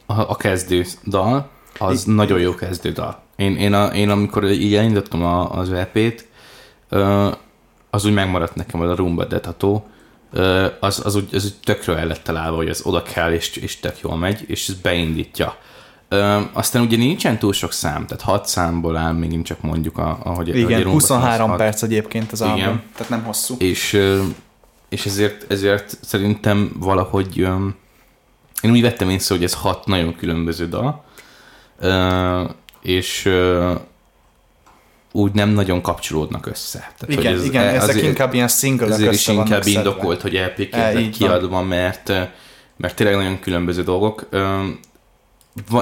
[0.06, 3.22] a, a kezdő dal, az nagyon jó kezdő dal.
[3.36, 6.28] Én, én, a, én amikor így elindítottam a, az EP-t,
[7.90, 9.82] az úgy megmaradt nekem, az a Rumba de Tattoo,
[10.32, 13.56] ö, az, az, úgy, az úgy tökről el lett találva, hogy az oda kell, és,
[13.56, 15.56] és tök jól megy, és ez beindítja.
[16.14, 20.20] Ö, aztán ugye nincsen túl sok szám, tehát hat számból áll még csak mondjuk, a,
[20.24, 21.58] ahogy ahogy Igen, Rumba 23 hat.
[21.58, 22.84] perc egyébként az album, Igen.
[22.94, 23.56] tehát nem hosszú.
[23.58, 24.00] És,
[24.90, 27.38] és ezért, ezért szerintem valahogy
[28.62, 31.04] én úgy vettem észre, hogy ez hat nagyon különböző dal,
[32.82, 33.30] és
[35.12, 36.80] úgy nem nagyon kapcsolódnak össze.
[36.80, 40.74] Tehát, Igen, hogy igen, ezek azért- inkább ilyen single ezért is inkább indokolt, hogy LP-ként
[40.74, 42.08] E, így kiadva, mert,
[42.78, 44.28] mert tényleg nagyon különböző dolgok.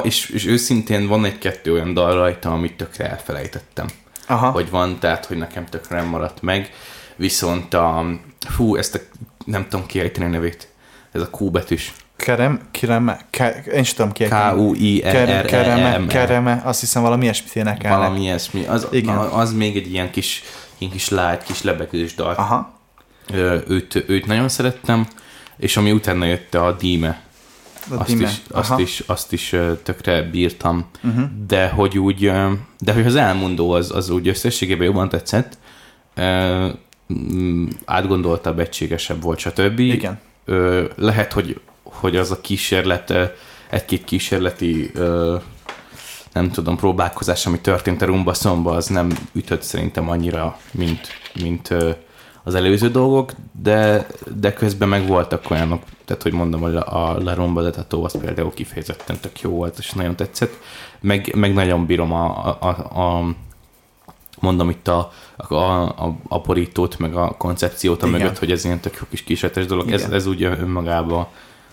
[0.03, 3.87] És, és őszintén van egy-kettő olyan dal rajta, amit tökre elfelejtettem
[4.31, 4.49] Aha.
[4.49, 6.69] hogy van, tehát hogy nekem tökre nem maradt meg.
[7.15, 8.05] Viszont a,
[8.49, 8.99] fú, ezt a,
[9.45, 10.67] nem tudom kiejteni a nevét,
[11.11, 11.93] ez a Q betűs.
[12.15, 14.23] Kerem, kireme, ke, én sem tudom ki.
[14.23, 15.45] K-U-I-E-R-E-M.
[15.45, 17.99] Kereme, kereme, azt hiszem valami ilyesmit énekelnek.
[17.99, 18.65] Valami ilyesmi.
[18.65, 19.17] Az, Igen.
[19.17, 20.43] az még egy ilyen kis,
[20.77, 22.33] ilyen kis lágy, kis lebegős dal.
[22.33, 22.79] Aha.
[23.67, 25.07] Őt, őt nagyon szerettem,
[25.57, 27.21] és ami utána jött a Díme,
[27.89, 28.23] azt Dime.
[28.27, 28.81] is, azt, Aha.
[28.81, 31.23] is, azt is tökre bírtam, Uh-huh.
[31.47, 32.31] de hogy úgy,
[32.79, 35.57] de hogy az elmondó az, az úgy összességében jobban tetszett,
[37.85, 39.79] átgondoltabb, egységesebb volt, stb.
[39.79, 40.19] Igen.
[40.95, 43.13] Lehet, hogy, hogy az a kísérlet,
[43.69, 44.91] egy-két kísérleti
[46.33, 51.07] nem tudom, próbálkozás, ami történt a rumbaszomba, az nem ütött szerintem annyira, mint,
[51.41, 51.73] mint
[52.43, 53.31] az előző dolgok,
[53.61, 54.07] de,
[54.39, 58.19] de közben meg voltak olyanok, tehát hogy mondom, hogy a La Rumba de Tattoo az
[58.21, 60.53] például kifejezetten tök jó volt, és nagyon tetszett,
[60.99, 62.67] meg, meg nagyon bírom a, a,
[63.01, 63.35] a
[64.39, 68.19] mondom itt a, a, a, a borítót, meg a koncepciót a Igen.
[68.19, 69.91] mögött, hogy ez ilyen tök jó kis kísérletes dolog.
[69.91, 70.13] Ez, Igen.
[70.13, 71.27] ez úgy önmagában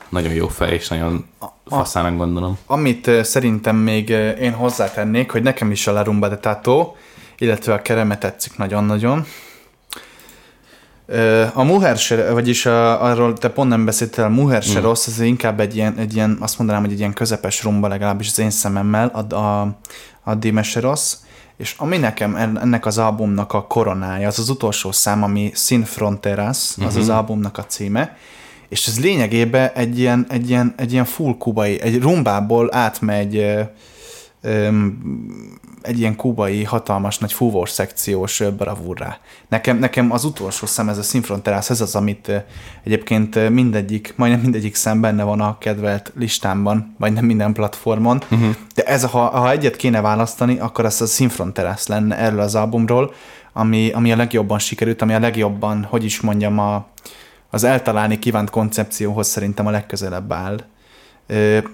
[0.09, 1.25] nagyon jó fej, és nagyon
[1.67, 2.59] faszának gondolom.
[2.67, 4.09] Amit szerintem még
[4.41, 6.95] én hozzátennék, hogy nekem is a La Rumba de Tato,
[7.39, 9.27] illetve a kereme tetszik nagyon-nagyon.
[11.53, 11.99] A Muher,
[12.33, 14.83] vagyis a, arról te pont nem beszéltél, a Muher se Mm.
[14.83, 18.29] rossz, ez inkább egy ilyen, egy ilyen, azt mondanám, hogy egy ilyen közepes rumba, legalábbis
[18.29, 19.77] az én szememmel, a, a,
[20.23, 21.15] a Dime se rossz.
[21.57, 25.85] És ami nekem en- ennek az albumnak a koronája, az az utolsó szám, ami Sin
[25.85, 28.17] Fronteras, az az albumnak a címe,
[28.69, 33.47] és ez lényegében egy ilyen, egy ilyen, egy ilyen full kubai, egy rumbából átmegy
[35.83, 39.19] egy ilyen kubai, hatalmas, nagy fúvós szekciós bravúrrá.
[39.49, 42.45] Nekem, nekem az utolsó szem, ez a Sinfronterász, ez az, amit
[42.85, 48.55] egyébként mindegyik, majdnem mindegyik szem benne van a kedvelt listámban, vagy nem minden platformon, uh-huh.
[48.75, 53.13] de ez, ha, ha egyet kéne választani, akkor ez a Sinfronterász lenne erről az albumról,
[53.53, 56.87] ami, ami a legjobban sikerült, ami a legjobban, hogy is mondjam, a,
[57.51, 60.61] az eltalálni kívánt koncepcióhoz szerintem a legközelebb áll.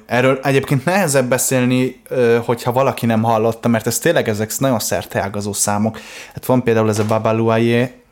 [0.07, 2.03] Erről egyébként nehezebb beszélni,
[2.45, 5.99] hogyha valaki nem hallotta, mert ez tényleg ezek nagyon szerteágazó számok.
[6.35, 8.03] Hát van például ez a Babaluaye,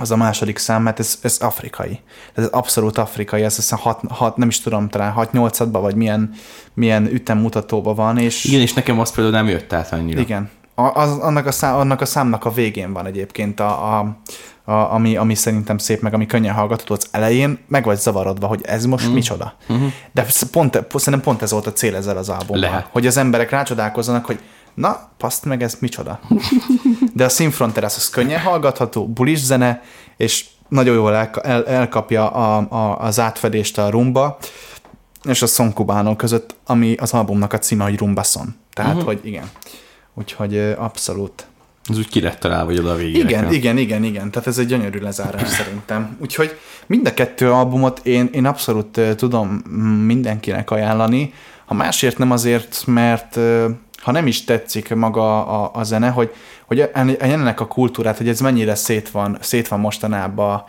[0.00, 2.00] az a második szám, mert ez, ez afrikai.
[2.34, 6.30] Ez abszolút afrikai, ez hiszem hat, hat, nem is tudom, talán 6-8 vagy milyen,
[6.74, 10.20] milyen ütemmutatóban van, és Igen, és nekem az például nem jött át annyira.
[10.20, 10.50] igen.
[10.80, 14.16] A, az, annak, a szám, annak a számnak a végén van egyébként, a, a,
[14.64, 18.60] a, ami, ami szerintem szép, meg ami könnyen hallgatható az elején, meg vagy zavarodva, hogy
[18.62, 19.12] ez most mm.
[19.12, 19.54] micsoda.
[19.72, 19.86] Mm-hmm.
[20.12, 22.60] De pont, szerintem pont ez volt a cél ezzel az albummal.
[22.60, 22.88] Lehet.
[22.90, 24.40] Hogy az emberek rácsodálkozzanak, hogy
[24.74, 26.20] na, paszt meg, ez micsoda.
[27.14, 29.82] De a Sinfronteras az könnyen hallgatható, bulis zene,
[30.16, 34.38] és nagyon jól el, el, elkapja a, a, az átfedést a rumba,
[35.24, 38.54] és a Son Cubano között, ami az albumnak a címe, hogy Rumbason.
[38.72, 39.06] Tehát, uh-huh.
[39.06, 39.50] hogy igen.
[40.14, 41.46] Úgyhogy abszolút.
[41.88, 43.28] Ez úgy ki lett találva, hogy oda a végére.
[43.28, 43.52] Igen, kell.
[43.52, 44.30] igen, igen, igen.
[44.30, 46.16] Tehát ez egy gyönyörű lezárás szerintem.
[46.20, 49.48] Úgyhogy mind a kettő albumot én, én abszolút tudom
[50.06, 51.32] mindenkinek ajánlani.
[51.64, 53.38] Ha másért nem azért, mert
[54.00, 56.32] ha nem is tetszik maga a, a zene, hogy,
[56.70, 60.64] hogy ennek a kultúrát, hogy ez mennyire szét van, szét van mostanában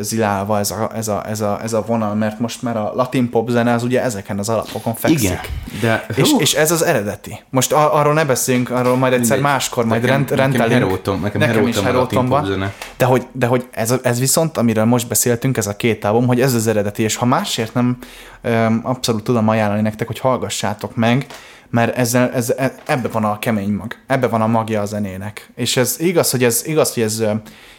[0.00, 3.30] zilálva ez a, ez, a, ez, a, ez a vonal, mert most már a latin
[3.30, 5.20] pop zene az ugye ezeken az alapokon fekszik.
[5.22, 5.38] Igen,
[5.80, 7.40] de És, és ez az eredeti.
[7.50, 9.52] Most a, arról ne beszéljünk, arról majd egyszer mindegy.
[9.52, 10.82] máskor majd Nekem- rend, nekem rendelünk.
[10.90, 12.40] Heróton- nekem nekem is Heróton a latin Herótonban.
[12.42, 12.72] pop zene.
[12.96, 16.40] De hogy, de hogy ez, ez viszont, amiről most beszéltünk, ez a két album, hogy
[16.40, 17.98] ez az eredeti, és ha másért nem
[18.42, 21.26] öm, abszolút tudom ajánlani nektek, hogy hallgassátok meg,
[21.70, 25.50] mert ezzel, ez, e- ebbe van a kemény mag, ebbe van a magja a zenének.
[25.54, 27.22] És ez igaz, hogy ez, igaz, hogy ez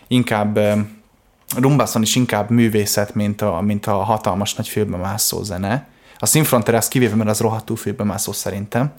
[0.08, 0.60] inkább
[1.58, 5.88] Rumbászon is inkább művészet, mint a, mint a hatalmas nagy fülbemászó zene.
[6.18, 8.94] A Sinfronterász kivéve, mert az rohadtul fülbemászó szerintem.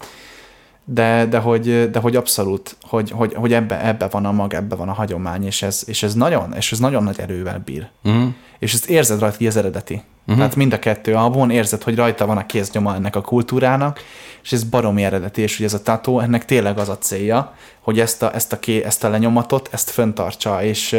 [0.85, 4.75] De, de, hogy, de hogy abszolút, hogy, hogy, hogy ebbe, ebbe van a mag, ebbe
[4.75, 7.89] van a hagyomány, és ez, és ez, nagyon, és ez nagyon nagy erővel bír.
[8.03, 8.27] Mhm.
[8.59, 10.03] És ezt érzed rajta, hogy ez eredeti.
[10.23, 10.37] Uh-huh.
[10.37, 14.01] Tehát mind a kettő albumon érzed, hogy rajta van a kéznyoma ennek a kultúrának,
[14.43, 18.01] és ez baromi eredeti, és hogy ez a tató, ennek tényleg az a célja, hogy
[18.01, 20.97] ezt a, ezt a, ké, ezt a lenyomatot, ezt föntartsa, és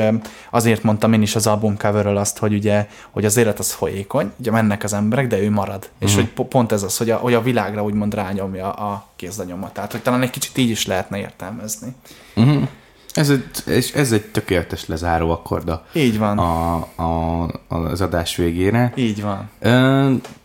[0.49, 4.31] azért mondtam én is az album coverről azt, hogy ugye, hogy az élet az folyékony,
[4.37, 5.89] ugye mennek az emberek, de ő marad.
[5.93, 6.09] Uh-huh.
[6.09, 9.91] És hogy po- pont ez az, hogy a, hogy a világra úgymond rányomja a kézlenyomatát,
[9.91, 11.82] hogy talán egy kicsit így is lehetne értelmezni.
[11.91, 12.65] mm-hmm.
[13.13, 16.37] Ez egy, és ez egy tökéletes lezáró akkorda Így van.
[16.37, 18.93] a, a, az adás végére.
[18.95, 19.49] Így van.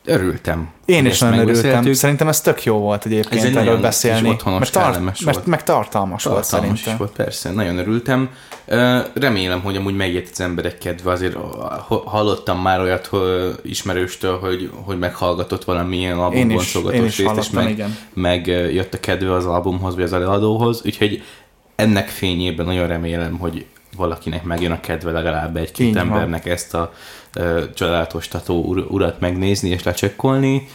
[0.05, 0.69] Örültem.
[0.85, 1.93] Én is nagyon örültem.
[1.93, 4.29] Szerintem ez tök jó volt Ez egyébként egy erről beszélni.
[4.29, 5.49] otthonos, mert, kellemes mert volt.
[5.49, 6.93] meg tartalmas, volt Tartalmas szerintem.
[6.93, 8.29] is volt, persze, nagyon örültem.
[9.15, 11.35] Remélem, hogy amúgy megjött az emberek kedve, azért
[11.89, 17.05] ha- hallottam már olyat hogy ismerőstől, hogy, hogy meghallgatott valamilyen Én album is, boncolgatós én
[17.05, 17.97] is részt, és meg, igen.
[18.13, 21.23] meg jött a kedve az albumhoz, vagy az előadóhoz, úgyhogy
[21.79, 23.67] ennek fényében nagyon remélem, hogy
[23.97, 26.07] valakinek megjön a kedve legalább egy-két van.
[26.07, 26.93] embernek ezt a
[27.35, 30.69] ö, csodálatos ur- urat megnézni és lecsekkolni.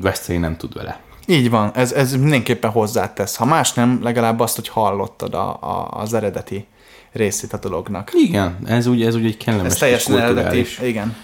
[0.00, 1.00] Veszteni nem tud vele.
[1.26, 3.36] Így van, ez, ez mindenképpen hozzátesz.
[3.36, 6.66] Ha más nem, legalább azt, hogy hallottad a, a, az eredeti
[7.12, 8.10] részét a dolognak.
[8.14, 10.64] Igen, ez úgy, ez úgy egy kellemes Ez teljesen eredeti.
[10.82, 11.16] Igen.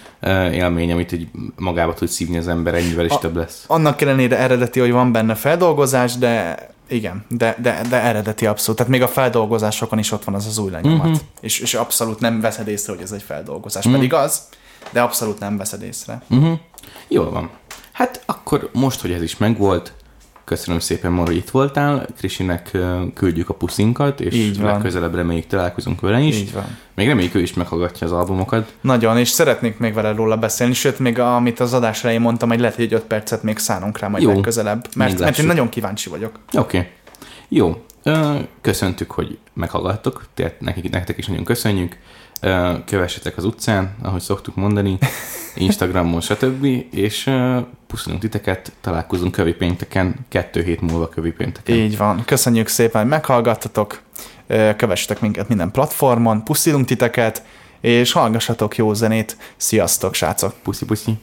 [0.51, 1.27] élmény, amit így
[1.57, 3.63] magába tud szívni az ember, ennyivel is A- több lesz.
[3.67, 6.55] Annak ellenére eredeti, hogy van benne feldolgozás, de
[6.93, 8.77] igen, de, de, de eredeti abszolút.
[8.77, 11.07] Tehát még a feldolgozásokon is ott van az az új lenyomat.
[11.07, 11.17] Mhm.
[11.41, 13.87] És, és abszolút nem veszed észre, hogy ez egy feldolgozás.
[13.91, 14.41] Pedig az,
[14.91, 16.21] de abszolút nem veszed észre.
[16.29, 16.59] Uh-huh.
[17.07, 17.49] Jól van.
[17.91, 19.93] Hát akkor most, hogy ez is megvolt,
[20.45, 22.05] Köszönöm szépen, hogy itt voltál.
[22.17, 22.77] Krisinek
[23.13, 24.71] küldjük a puszinkat, és Így van.
[24.71, 26.35] legközelebb reméljük találkozunk vele is.
[26.35, 26.77] Így van.
[26.95, 28.73] Még reméljük, ő is meghallgatja az albumokat.
[28.81, 32.59] Nagyon, és szeretnék még vele róla beszélni, sőt, még amit az adás elején mondtam, hogy
[32.59, 34.31] lehet, hogy 5 percet még szánunk rá majd Jó.
[34.31, 36.39] legközelebb, mert, mert én nagyon kíváncsi vagyok.
[36.53, 36.77] Oké.
[36.77, 36.89] Okay.
[37.47, 37.83] Jó.
[38.61, 40.25] Köszöntük, hogy meghallgattok.
[40.33, 41.97] Tehát nekik, nektek is nagyon köszönjük.
[42.85, 44.97] Kövessetek az utcán, ahogy szoktuk mondani,
[45.55, 46.65] Instagramon, stb.
[46.91, 47.29] És
[47.87, 51.75] puszilunk titeket, találkozunk kövi pénteken, kettő hét múlva kövi pénteken.
[51.75, 52.23] Így van.
[52.25, 54.01] Köszönjük szépen, hogy meghallgattatok.
[54.77, 57.43] Kövessetek minket minden platformon, puszilunk titeket,
[57.81, 59.37] és hallgassatok jó zenét.
[59.57, 60.53] Sziasztok, srácok!
[60.63, 61.17] Puszi, puszi.